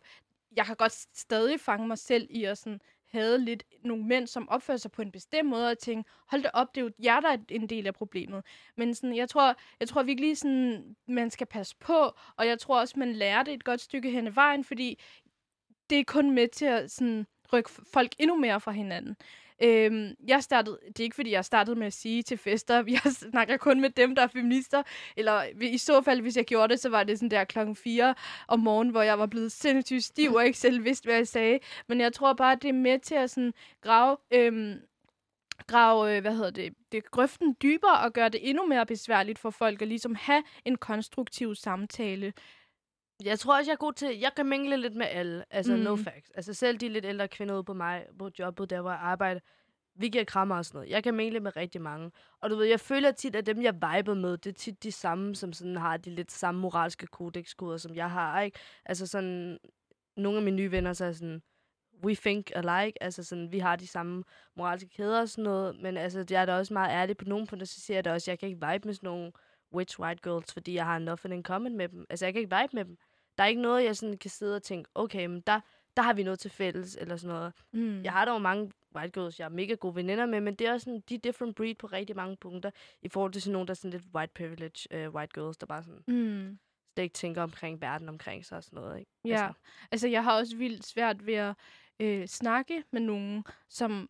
jeg 0.55 0.65
kan 0.65 0.75
godt 0.75 0.93
stadig 1.17 1.59
fange 1.59 1.87
mig 1.87 1.97
selv 1.97 2.27
i 2.29 2.43
at 2.43 2.57
sådan, 2.57 2.81
havde 3.11 3.45
lidt 3.45 3.63
nogle 3.83 4.03
mænd, 4.03 4.27
som 4.27 4.49
opfører 4.49 4.77
sig 4.77 4.91
på 4.91 5.01
en 5.01 5.11
bestemt 5.11 5.49
måde, 5.49 5.71
og 5.71 5.77
tænkte, 5.77 6.11
hold 6.27 6.43
da 6.43 6.49
op, 6.53 6.75
det 6.75 6.81
er 6.81 6.85
jo 6.85 6.91
jer, 7.03 7.19
der 7.19 7.29
er 7.29 7.37
en 7.49 7.69
del 7.69 7.87
af 7.87 7.93
problemet. 7.93 8.43
Men 8.77 8.95
sådan, 8.95 9.15
jeg, 9.15 9.29
tror, 9.29 9.55
jeg 9.79 9.87
tror 9.87 10.03
virkelig, 10.03 10.37
sådan, 10.37 10.95
man 11.07 11.29
skal 11.29 11.47
passe 11.47 11.75
på, 11.79 12.11
og 12.37 12.47
jeg 12.47 12.59
tror 12.59 12.79
også, 12.79 12.99
man 12.99 13.13
lærer 13.13 13.43
det 13.43 13.53
et 13.53 13.63
godt 13.63 13.81
stykke 13.81 14.11
hen 14.11 14.27
ad 14.27 14.31
vejen, 14.31 14.63
fordi 14.63 14.99
det 15.89 15.99
er 15.99 16.03
kun 16.03 16.31
med 16.31 16.47
til 16.47 16.65
at 16.65 16.91
sådan, 16.91 17.25
rykke 17.53 17.69
folk 17.93 18.11
endnu 18.19 18.35
mere 18.35 18.61
fra 18.61 18.71
hinanden. 18.71 19.15
Øhm, 19.63 20.15
jeg 20.27 20.43
startede, 20.43 20.79
det 20.87 20.99
er 20.99 21.03
ikke 21.03 21.15
fordi, 21.15 21.31
jeg 21.31 21.45
startede 21.45 21.75
med 21.75 21.87
at 21.87 21.93
sige 21.93 22.23
til 22.23 22.37
fester, 22.37 22.83
jeg 23.03 23.13
snakker 23.13 23.57
kun 23.57 23.81
med 23.81 23.89
dem, 23.89 24.15
der 24.15 24.21
er 24.21 24.27
feminister, 24.27 24.83
eller 25.17 25.43
i 25.61 25.77
så 25.77 26.01
fald, 26.01 26.21
hvis 26.21 26.37
jeg 26.37 26.45
gjorde 26.45 26.73
det, 26.73 26.79
så 26.79 26.89
var 26.89 27.03
det 27.03 27.19
sådan 27.19 27.31
der 27.31 27.43
klokken 27.43 27.75
4 27.75 28.15
om 28.47 28.59
morgenen, 28.59 28.91
hvor 28.91 29.01
jeg 29.01 29.19
var 29.19 29.25
blevet 29.25 29.51
sindssygt 29.51 30.03
stiv 30.03 30.33
og 30.33 30.45
ikke 30.45 30.57
selv 30.57 30.83
vidste, 30.83 31.05
hvad 31.05 31.15
jeg 31.15 31.27
sagde. 31.27 31.59
Men 31.87 32.01
jeg 32.01 32.13
tror 32.13 32.33
bare, 32.33 32.55
det 32.55 32.69
er 32.69 32.73
med 32.73 32.99
til 32.99 33.15
at 33.15 33.29
sådan 33.29 33.53
grave... 33.81 34.17
Øhm, 34.33 34.79
grave, 35.67 36.15
øh, 36.15 36.21
hvad 36.21 36.35
hedder 36.35 36.51
det, 36.51 36.73
det 36.91 37.11
grøften 37.11 37.55
dybere 37.61 37.99
og 37.99 38.13
gøre 38.13 38.29
det 38.29 38.49
endnu 38.49 38.67
mere 38.67 38.85
besværligt 38.85 39.39
for 39.39 39.49
folk 39.49 39.81
at 39.81 39.87
ligesom 39.87 40.15
have 40.15 40.43
en 40.65 40.75
konstruktiv 40.75 41.55
samtale. 41.55 42.33
Jeg 43.23 43.39
tror 43.39 43.57
også, 43.57 43.71
jeg 43.71 43.73
er 43.73 43.77
god 43.77 43.93
til... 43.93 44.19
Jeg 44.19 44.31
kan 44.35 44.45
mingle 44.45 44.77
lidt 44.77 44.95
med 44.95 45.05
alle. 45.05 45.45
Altså, 45.49 45.75
mm. 45.75 45.81
no 45.81 45.95
facts. 45.95 46.29
Altså, 46.35 46.53
selv 46.53 46.77
de 46.77 46.89
lidt 46.89 47.05
ældre 47.05 47.27
kvinder 47.27 47.55
ude 47.55 47.63
på 47.63 47.73
mig, 47.73 48.05
på 48.19 48.29
jobbet, 48.39 48.69
der 48.69 48.81
hvor 48.81 48.91
jeg 48.91 48.99
arbejder, 48.99 49.39
vi 49.95 50.09
giver 50.09 50.23
krammer 50.23 50.55
og 50.55 50.65
sådan 50.65 50.77
noget. 50.77 50.89
Jeg 50.89 51.03
kan 51.03 51.13
mingle 51.13 51.39
med 51.39 51.55
rigtig 51.55 51.81
mange. 51.81 52.11
Og 52.41 52.49
du 52.49 52.55
ved, 52.55 52.65
jeg 52.65 52.79
føler 52.79 53.11
tit, 53.11 53.35
at 53.35 53.45
dem, 53.45 53.61
jeg 53.61 53.73
viber 53.73 54.13
med, 54.13 54.37
det 54.37 54.49
er 54.49 54.53
tit 54.53 54.83
de 54.83 54.91
samme, 54.91 55.35
som 55.35 55.53
sådan 55.53 55.77
har 55.77 55.97
de 55.97 56.09
lidt 56.09 56.31
samme 56.31 56.61
moralske 56.61 57.07
kodexkoder, 57.07 57.77
som 57.77 57.95
jeg 57.95 58.11
har, 58.11 58.41
ikke? 58.41 58.59
Altså 58.85 59.07
sådan... 59.07 59.57
Nogle 60.17 60.37
af 60.37 60.43
mine 60.43 60.57
nye 60.57 60.71
venner, 60.71 60.93
så 60.93 61.05
er 61.05 61.11
sådan... 61.11 61.41
We 62.03 62.15
think 62.15 62.51
alike. 62.55 63.03
Altså 63.03 63.23
sådan, 63.23 63.51
vi 63.51 63.59
har 63.59 63.75
de 63.75 63.87
samme 63.87 64.23
moralske 64.55 64.89
kæder 64.89 65.21
og 65.21 65.29
sådan 65.29 65.43
noget. 65.43 65.79
Men 65.81 65.97
altså, 65.97 66.25
jeg 66.29 66.41
er 66.41 66.45
da 66.45 66.57
også 66.57 66.73
meget 66.73 66.91
ærlig 66.91 67.17
på 67.17 67.25
nogle 67.25 67.47
punkter, 67.47 67.67
så 67.67 67.81
siger 67.81 67.97
jeg 67.97 68.05
da 68.05 68.13
også, 68.13 68.25
at 68.25 68.33
jeg 68.33 68.39
kan 68.39 68.49
ikke 68.49 68.67
vibe 68.71 68.87
med 68.87 68.93
sådan 68.93 69.07
nogle 69.07 69.31
witch 69.73 69.99
white 69.99 70.21
girls, 70.23 70.53
fordi 70.53 70.73
jeg 70.73 70.85
har 70.85 70.99
nothing 70.99 71.33
in 71.33 71.43
common 71.43 71.77
med 71.77 71.89
dem. 71.89 72.05
Altså, 72.09 72.25
jeg 72.25 72.33
kan 72.33 72.41
ikke 72.41 72.55
vibe 72.61 72.75
med 72.75 72.85
dem. 72.85 72.97
Der 73.39 73.45
er 73.45 73.49
ikke 73.49 73.61
noget, 73.61 73.83
jeg 73.83 73.95
sådan 73.95 74.17
kan 74.17 74.29
sidde 74.29 74.55
og 74.55 74.63
tænke, 74.63 74.89
okay, 74.95 75.25
men 75.25 75.41
der, 75.41 75.59
der 75.97 76.03
har 76.03 76.13
vi 76.13 76.23
noget 76.23 76.39
til 76.39 76.51
fælles, 76.51 76.97
eller 77.01 77.17
sådan 77.17 77.35
noget. 77.35 77.53
Mm. 77.73 78.03
Jeg 78.03 78.11
har 78.11 78.25
dog 78.25 78.41
mange 78.41 78.71
white 78.95 79.11
girls, 79.11 79.39
jeg 79.39 79.45
er 79.45 79.49
mega 79.49 79.73
gode 79.73 79.95
veninder 79.95 80.25
med, 80.25 80.41
men 80.41 80.55
det 80.55 80.67
er 80.67 80.73
også 80.73 80.83
sådan, 80.83 81.03
de 81.09 81.15
er 81.15 81.19
different 81.19 81.55
breed 81.55 81.75
på 81.75 81.87
rigtig 81.87 82.15
mange 82.15 82.37
punkter, 82.37 82.71
i 83.01 83.09
forhold 83.09 83.31
til 83.33 83.41
sådan 83.41 83.53
nogle, 83.53 83.67
der 83.67 83.71
er 83.71 83.75
sådan 83.75 83.91
lidt 83.91 84.03
white 84.15 84.33
privilege 84.35 85.07
uh, 85.07 85.13
white 85.15 85.31
girls, 85.33 85.57
der 85.57 85.65
bare 85.65 85.83
sådan 85.83 86.03
Mm. 86.07 86.59
slet 86.95 87.03
ikke 87.03 87.13
tænker 87.13 87.43
omkring 87.43 87.81
verden 87.81 88.09
omkring 88.09 88.45
sig 88.45 88.57
og 88.57 88.63
sådan 88.63 88.77
noget, 88.81 88.99
ikke? 88.99 89.11
Ja, 89.25 89.31
altså. 89.45 89.53
altså 89.91 90.07
jeg 90.07 90.23
har 90.23 90.37
også 90.37 90.55
vildt 90.57 90.85
svært 90.85 91.25
ved 91.25 91.33
at 91.33 91.55
øh, 91.99 92.27
snakke 92.27 92.83
med 92.91 93.01
nogen, 93.01 93.43
som 93.69 94.09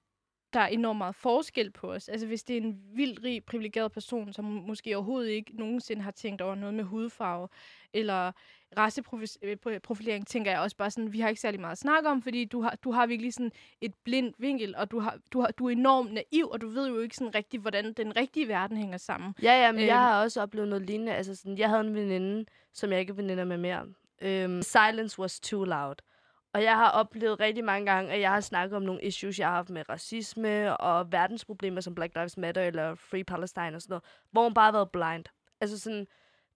der 0.53 0.59
er 0.59 0.67
enormt 0.67 0.97
meget 0.97 1.15
forskel 1.15 1.71
på 1.71 1.93
os. 1.93 2.09
Altså 2.09 2.27
hvis 2.27 2.43
det 2.43 2.57
er 2.57 2.61
en 2.61 2.81
vildt 2.93 3.23
rig, 3.23 3.43
privilegeret 3.45 3.91
person, 3.91 4.33
som 4.33 4.45
måske 4.45 4.95
overhovedet 4.97 5.29
ikke 5.29 5.51
nogensinde 5.57 6.01
har 6.01 6.11
tænkt 6.11 6.41
over 6.41 6.55
noget 6.55 6.73
med 6.73 6.83
hudfarve, 6.83 7.47
eller 7.93 8.31
raceprofilering, 8.77 10.27
tænker 10.27 10.51
jeg 10.51 10.59
også 10.59 10.77
bare 10.77 10.91
sådan, 10.91 11.13
vi 11.13 11.19
har 11.19 11.29
ikke 11.29 11.41
særlig 11.41 11.59
meget 11.59 11.71
at 11.71 11.77
snakke 11.77 12.09
om, 12.09 12.21
fordi 12.21 12.45
du 12.45 12.61
har, 12.61 12.75
du 12.83 12.91
har 12.91 13.05
virkelig 13.07 13.33
sådan 13.33 13.51
et 13.81 13.93
blindt 14.03 14.35
vinkel, 14.39 14.75
og 14.75 14.91
du, 14.91 14.99
har, 14.99 15.17
du, 15.33 15.41
har, 15.41 15.51
du 15.51 15.65
er 15.65 15.71
enormt 15.71 16.13
naiv, 16.13 16.49
og 16.49 16.61
du 16.61 16.69
ved 16.69 16.89
jo 16.89 16.99
ikke 16.99 17.15
sådan 17.15 17.35
rigtigt, 17.35 17.61
hvordan 17.61 17.93
den 17.93 18.15
rigtige 18.15 18.47
verden 18.47 18.77
hænger 18.77 18.97
sammen. 18.97 19.35
Ja, 19.43 19.65
ja, 19.65 19.71
men 19.71 19.81
øhm. 19.81 19.87
jeg 19.87 19.97
har 19.97 20.21
også 20.21 20.41
oplevet 20.41 20.67
noget 20.67 20.85
lignende. 20.85 21.13
Altså 21.13 21.35
sådan, 21.35 21.57
jeg 21.57 21.69
havde 21.69 21.81
en 21.81 21.95
veninde, 21.95 22.45
som 22.73 22.91
jeg 22.91 22.99
ikke 22.99 23.11
er 23.11 23.15
veninder 23.15 23.43
med 23.43 23.57
mere. 23.57 23.85
Øhm, 24.21 24.61
silence 24.61 25.19
was 25.19 25.39
too 25.39 25.63
loud. 25.63 25.95
Og 26.53 26.63
jeg 26.63 26.75
har 26.75 26.91
oplevet 26.91 27.39
rigtig 27.39 27.63
mange 27.63 27.91
gange, 27.91 28.13
at 28.13 28.19
jeg 28.19 28.31
har 28.31 28.39
snakket 28.41 28.75
om 28.75 28.81
nogle 28.81 29.03
issues, 29.03 29.39
jeg 29.39 29.47
har 29.47 29.55
haft 29.55 29.69
med 29.69 29.89
racisme 29.89 30.77
og 30.77 31.11
verdensproblemer 31.11 31.81
som 31.81 31.95
Black 31.95 32.15
Lives 32.15 32.37
Matter 32.37 32.61
eller 32.61 32.95
Free 32.95 33.23
Palestine 33.23 33.75
og 33.75 33.81
sådan 33.81 33.91
noget, 33.91 34.03
hvor 34.31 34.43
hun 34.43 34.53
bare 34.53 34.65
har 34.65 34.71
været 34.71 34.91
blind. 34.91 35.25
Altså 35.61 35.79
sådan, 35.79 36.07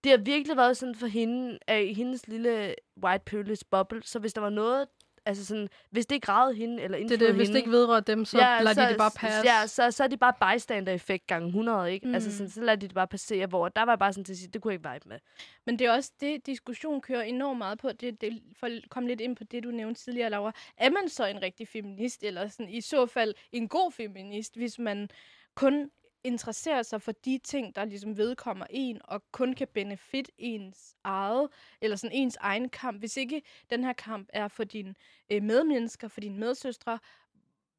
det 0.03 0.12
har 0.12 0.17
virkelig 0.17 0.58
været 0.58 0.77
sådan 0.77 0.95
for 0.95 1.08
hende, 1.08 1.60
at 1.67 1.84
i 1.84 1.93
hendes 1.93 2.27
lille 2.27 2.75
white 3.03 3.23
privilege 3.25 3.65
bubble, 3.71 4.03
så 4.03 4.19
hvis 4.19 4.34
der 4.34 4.41
var 4.41 4.49
noget, 4.49 4.88
altså 5.25 5.45
sådan, 5.45 5.69
hvis 5.89 6.05
det 6.05 6.15
ikke 6.15 6.25
gravede 6.25 6.55
hende 6.55 6.83
eller 6.83 6.97
Det 6.97 7.05
er 7.05 7.12
indflød 7.12 7.27
det, 7.27 7.36
hvis 7.36 7.47
hende, 7.47 7.53
det 7.53 7.59
ikke 7.59 7.71
vedrører 7.71 7.99
dem, 7.99 8.25
så 8.25 8.38
ja, 8.38 8.62
lader 8.62 8.83
de 8.86 8.89
det 8.89 8.97
bare 8.97 9.12
passe. 9.15 9.41
Ja, 9.45 9.67
så, 9.67 9.91
så 9.91 10.03
er 10.03 10.07
det 10.07 10.19
bare 10.19 10.53
bystander-effekt 10.55 11.27
gange 11.27 11.47
100, 11.47 11.93
ikke? 11.93 12.07
Mm. 12.07 12.13
Altså 12.13 12.29
Mm. 12.29 12.33
sådan, 12.33 12.49
så 12.49 12.62
lader 12.62 12.75
de 12.75 12.88
det 12.88 12.95
bare 12.95 13.07
passere, 13.07 13.45
hvor 13.47 13.69
der 13.69 13.83
var 13.83 13.95
bare 13.95 14.13
sådan 14.13 14.25
til 14.25 14.33
at 14.33 14.38
sige, 14.38 14.47
det 14.47 14.62
kunne 14.62 14.71
jeg 14.71 14.79
ikke 14.79 14.89
vibe 14.93 15.09
med. 15.09 15.19
Men 15.65 15.79
det 15.79 15.88
er 15.88 15.91
også 15.91 16.12
det, 16.21 16.45
diskussion 16.45 17.01
kører 17.01 17.21
enormt 17.21 17.57
meget 17.57 17.79
på. 17.79 17.91
Det, 17.91 18.21
det, 18.21 18.41
for 18.59 18.67
at 18.67 18.81
komme 18.89 19.09
lidt 19.09 19.21
ind 19.21 19.36
på 19.36 19.43
det, 19.43 19.63
du 19.63 19.71
nævnte 19.71 20.01
tidligere, 20.03 20.29
Laura. 20.29 20.51
Er 20.77 20.89
man 20.89 21.09
så 21.09 21.25
en 21.25 21.41
rigtig 21.41 21.67
feminist, 21.67 22.23
eller 22.23 22.47
sådan, 22.47 22.69
i 22.69 22.81
så 22.81 23.05
fald 23.05 23.33
en 23.51 23.67
god 23.67 23.91
feminist, 23.91 24.55
hvis 24.55 24.79
man 24.79 25.09
kun 25.55 25.89
interesserer 26.23 26.81
sig 26.81 27.01
for 27.01 27.12
de 27.12 27.38
ting, 27.38 27.75
der 27.75 27.86
ligesom 27.86 28.17
vedkommer 28.17 28.65
en, 28.69 29.01
og 29.03 29.23
kun 29.31 29.53
kan 29.53 29.67
benefit 29.73 30.31
ens 30.38 30.95
eget, 31.03 31.49
eller 31.81 31.97
sådan 31.97 32.15
ens 32.15 32.38
egen 32.41 32.69
kamp. 32.69 32.99
Hvis 32.99 33.17
ikke 33.17 33.41
den 33.69 33.83
her 33.83 33.93
kamp 33.93 34.29
er 34.33 34.47
for 34.47 34.63
dine 34.63 34.95
øh, 35.29 35.43
medmennesker, 35.43 36.07
for 36.07 36.21
dine 36.21 36.39
medsøstre, 36.39 36.99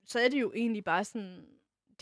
så 0.07 0.18
er 0.18 0.28
det 0.28 0.40
jo 0.40 0.52
egentlig 0.52 0.85
bare 0.85 1.04
sådan 1.04 1.46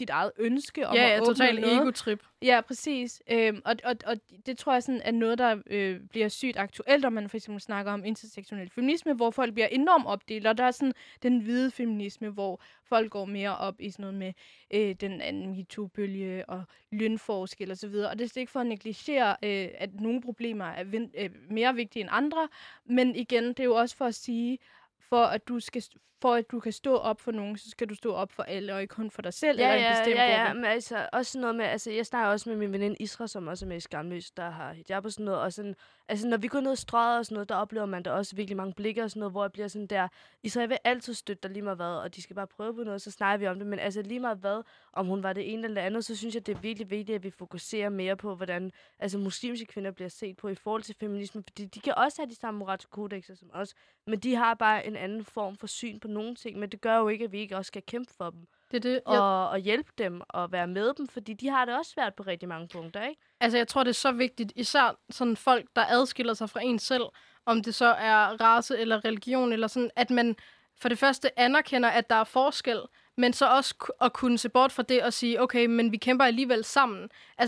dit 0.03 0.11
eget 0.11 0.33
ønske 0.39 0.87
om 0.89 0.95
Ja, 0.95 1.03
at 1.05 1.11
ja, 1.11 1.21
åbne 1.21 1.27
total 1.27 1.61
noget. 1.61 1.77
ego-trip. 1.77 2.23
Ja, 2.43 2.61
præcis. 2.67 3.23
Øhm, 3.31 3.63
og, 3.65 3.77
og, 3.85 3.97
og 4.07 4.17
det 4.47 4.59
tror 4.59 4.73
jeg 4.73 4.83
sådan 4.83 5.01
er 5.05 5.11
noget, 5.11 5.39
der 5.39 5.63
øh, 5.67 6.01
bliver 6.11 6.29
sygt 6.29 6.57
aktuelt, 6.57 7.03
når 7.03 7.11
man 7.11 7.29
for 7.29 7.37
eksempel 7.37 7.61
snakker 7.61 7.93
om 7.93 8.05
intersektionel 8.05 8.71
feminisme, 8.71 9.13
hvor 9.15 9.31
folk 9.31 9.55
bliver 9.55 9.67
enormt 9.67 10.07
opdelt. 10.07 10.47
Og 10.47 10.59
der 10.59 10.65
er 10.65 10.71
sådan 10.71 10.93
den 11.23 11.39
hvide 11.41 11.71
feminisme, 11.71 12.29
hvor 12.31 12.63
folk 12.85 13.11
går 13.11 13.25
mere 13.25 13.57
op 13.57 13.75
i 13.81 13.91
sådan 13.91 14.03
noget 14.03 14.15
med 14.19 14.33
øh, 14.75 14.95
den 15.01 15.21
anden 15.21 15.51
MeToo-bølge 15.57 16.49
og 16.49 16.65
lønforskel 16.93 17.71
og 17.71 17.77
så 17.77 17.89
videre. 17.89 18.11
Og 18.11 18.19
det 18.19 18.25
er 18.25 18.29
slet 18.29 18.41
ikke 18.41 18.53
for 18.53 18.61
at 18.61 18.67
negligere, 18.67 19.37
øh, 19.45 19.69
at 19.75 20.01
nogle 20.01 20.21
problemer 20.23 20.65
er 20.65 20.85
vin- 20.85 21.13
øh, 21.19 21.31
mere 21.51 21.75
vigtige 21.75 22.01
end 22.01 22.11
andre. 22.13 22.49
Men 22.85 23.17
igen, 23.17 23.45
det 23.45 23.61
er 23.61 23.65
jo 23.65 23.75
også 23.75 23.97
for 23.97 24.05
at 24.05 24.15
sige, 24.15 24.59
for 25.01 25.25
at 25.25 25.49
du 25.49 25.61
skal 25.61 25.83
for 26.23 26.35
at 26.35 26.51
du 26.51 26.61
kan 26.61 26.73
stå 26.73 26.97
op 26.97 27.21
for 27.21 27.33
nogen, 27.33 27.57
så 27.59 27.71
skal 27.71 27.89
du 27.89 27.95
stå 27.95 28.15
op 28.15 28.33
for 28.33 28.43
alle, 28.43 28.75
og 28.75 28.83
ikke 28.83 28.95
kun 28.95 29.11
for 29.11 29.23
dig 29.23 29.35
selv 29.35 29.59
Ja, 29.59 29.65
eller 29.73 29.77
en 29.77 29.93
ja, 29.93 29.99
bestemt 29.99 30.17
ja, 30.17 30.25
ja, 30.41 30.47
gruppe. 30.47 30.61
men 30.61 30.65
altså 30.71 31.09
også 31.13 31.41
noget 31.41 31.57
med, 31.57 31.65
altså 31.65 31.91
jeg 31.91 32.07
snakker 32.07 32.31
også 32.31 32.49
med 32.51 32.57
min 32.57 32.73
veninde 32.73 32.97
Isra, 33.01 33.27
som 33.27 33.47
også 33.47 33.65
er 33.65 33.69
med 33.69 33.77
i 33.77 33.81
Skamløs, 33.81 34.31
der 34.31 34.51
har 34.51 34.73
hijab 34.73 35.05
og 35.05 35.13
sådan 35.13 35.25
noget, 35.25 35.41
og 35.41 35.53
sådan, 35.53 35.75
altså 36.09 36.29
når 36.29 36.37
vi 36.37 36.49
går 36.49 36.61
ned 36.61 36.71
og 36.71 36.79
strøget 36.79 37.19
og 37.19 37.25
sådan 37.27 37.35
noget, 37.35 37.49
der 37.49 37.55
oplever 37.55 37.87
man 37.87 38.03
der 38.03 38.11
også 38.11 38.37
virkelig 38.37 38.57
mange 38.57 38.75
blikke 38.75 39.03
og 39.03 39.11
sådan 39.11 39.21
noget, 39.21 39.33
hvor 39.33 39.45
jeg 39.45 39.53
bliver 39.53 39.69
sådan 39.69 39.87
der, 39.87 40.09
Isra, 40.43 40.61
jeg 40.61 40.69
vil 40.69 40.79
altid 40.85 41.15
støtte 41.15 41.43
dig 41.43 41.51
lige 41.51 41.63
meget 41.63 41.79
hvad, 41.79 41.87
og 41.87 42.15
de 42.15 42.23
skal 42.23 42.37
bare 42.37 42.47
prøve 42.47 42.75
på 42.75 42.85
noget, 42.85 43.03
så 43.03 43.11
snakker 43.11 43.39
vi 43.39 43.47
om 43.47 43.59
det, 43.59 43.67
men 43.67 43.79
altså 43.79 44.03
lige 44.03 44.21
meget 44.21 44.39
hvad, 44.39 44.63
om 44.93 45.07
hun 45.07 45.23
var 45.23 45.33
det 45.33 45.53
ene 45.53 45.65
eller 45.65 45.81
det 45.81 45.87
andet, 45.87 46.05
så 46.05 46.17
synes 46.17 46.35
jeg, 46.35 46.47
det 46.47 46.55
er 46.57 46.61
virkelig 46.61 46.91
vigtigt, 46.91 47.17
at 47.17 47.23
vi 47.23 47.31
fokuserer 47.31 47.89
mere 47.89 48.17
på, 48.17 48.35
hvordan 48.35 48.73
altså 48.99 49.19
muslimske 49.19 49.67
kvinder 49.67 49.91
bliver 49.91 50.09
set 50.09 50.37
på 50.37 50.49
i 50.49 50.55
forhold 50.55 50.83
til 50.83 50.95
feminisme, 51.01 51.43
fordi 51.43 51.65
de 51.65 51.81
kan 51.81 51.95
også 51.97 52.23
have 52.23 52.31
de 52.31 52.35
samme 52.35 52.59
moralske 52.59 52.91
kodexer 52.91 53.35
som 53.35 53.51
os, 53.53 53.75
men 54.07 54.19
de 54.19 54.35
har 54.35 54.55
bare 54.55 54.87
en 54.87 54.97
anden 54.97 55.25
form 55.25 55.57
for 55.57 55.67
syn 55.67 56.01
på 56.01 56.09
nogle 56.13 56.35
ting, 56.35 56.59
men 56.59 56.69
det 56.69 56.81
gør 56.81 56.97
jo 56.97 57.09
ikke, 57.09 57.25
at 57.25 57.33
vi 57.33 57.39
ikke 57.39 57.57
også 57.57 57.69
skal 57.69 57.83
kæmpe 57.83 58.13
for 58.17 58.31
dem 58.31 58.47
Det 58.71 58.77
er 58.77 58.81
det. 58.81 59.01
Jeg, 59.09 59.21
og, 59.21 59.49
og 59.49 59.59
hjælpe 59.59 59.91
dem 59.99 60.21
og 60.29 60.53
være 60.53 60.67
med 60.67 60.95
dem, 60.95 61.09
fordi 61.09 61.33
de 61.33 61.49
har 61.49 61.65
det 61.65 61.79
også 61.79 61.91
svært 61.91 62.15
på 62.15 62.23
rigtig 62.23 62.49
mange 62.49 62.69
punkter, 62.69 63.09
ikke? 63.09 63.21
altså, 63.41 63.59
jeg 63.59 63.69
tror, 63.69 63.85
det 63.85 63.91
er 63.91 63.95
så 63.95 64.13
vigtigt, 64.13 64.53
især 64.57 64.99
sådan 65.11 65.37
folk, 65.37 65.67
der 65.77 65.85
adskiller 65.89 66.35
sig 66.35 66.51
fra 66.51 66.61
en 66.63 66.79
selv, 66.79 67.05
om 67.47 67.63
det 67.63 67.75
så 67.75 67.87
er 67.87 68.41
race 68.41 68.79
eller 68.79 69.05
religion, 69.05 69.53
eller 69.53 69.67
sådan, 69.67 69.91
at 69.97 70.11
man 70.11 70.37
for 70.81 70.89
det 70.89 70.99
første 70.99 71.39
anerkender, 71.39 71.89
at 71.89 72.11
der 72.11 72.17
er 72.17 72.25
forskel, 72.25 72.81
men 73.17 73.33
så 73.33 73.47
også 73.47 73.75
at 74.01 74.13
kunne 74.13 74.39
se 74.39 74.49
bort 74.49 74.73
fra 74.73 74.83
det 74.83 75.03
og 75.03 75.13
sige, 75.13 75.43
okay, 75.43 75.67
men 75.67 75.93
vi 75.93 75.97
kæmper 75.97 76.25
alligevel 76.25 76.65
sammen. 76.65 77.03
Altså, 77.03 77.41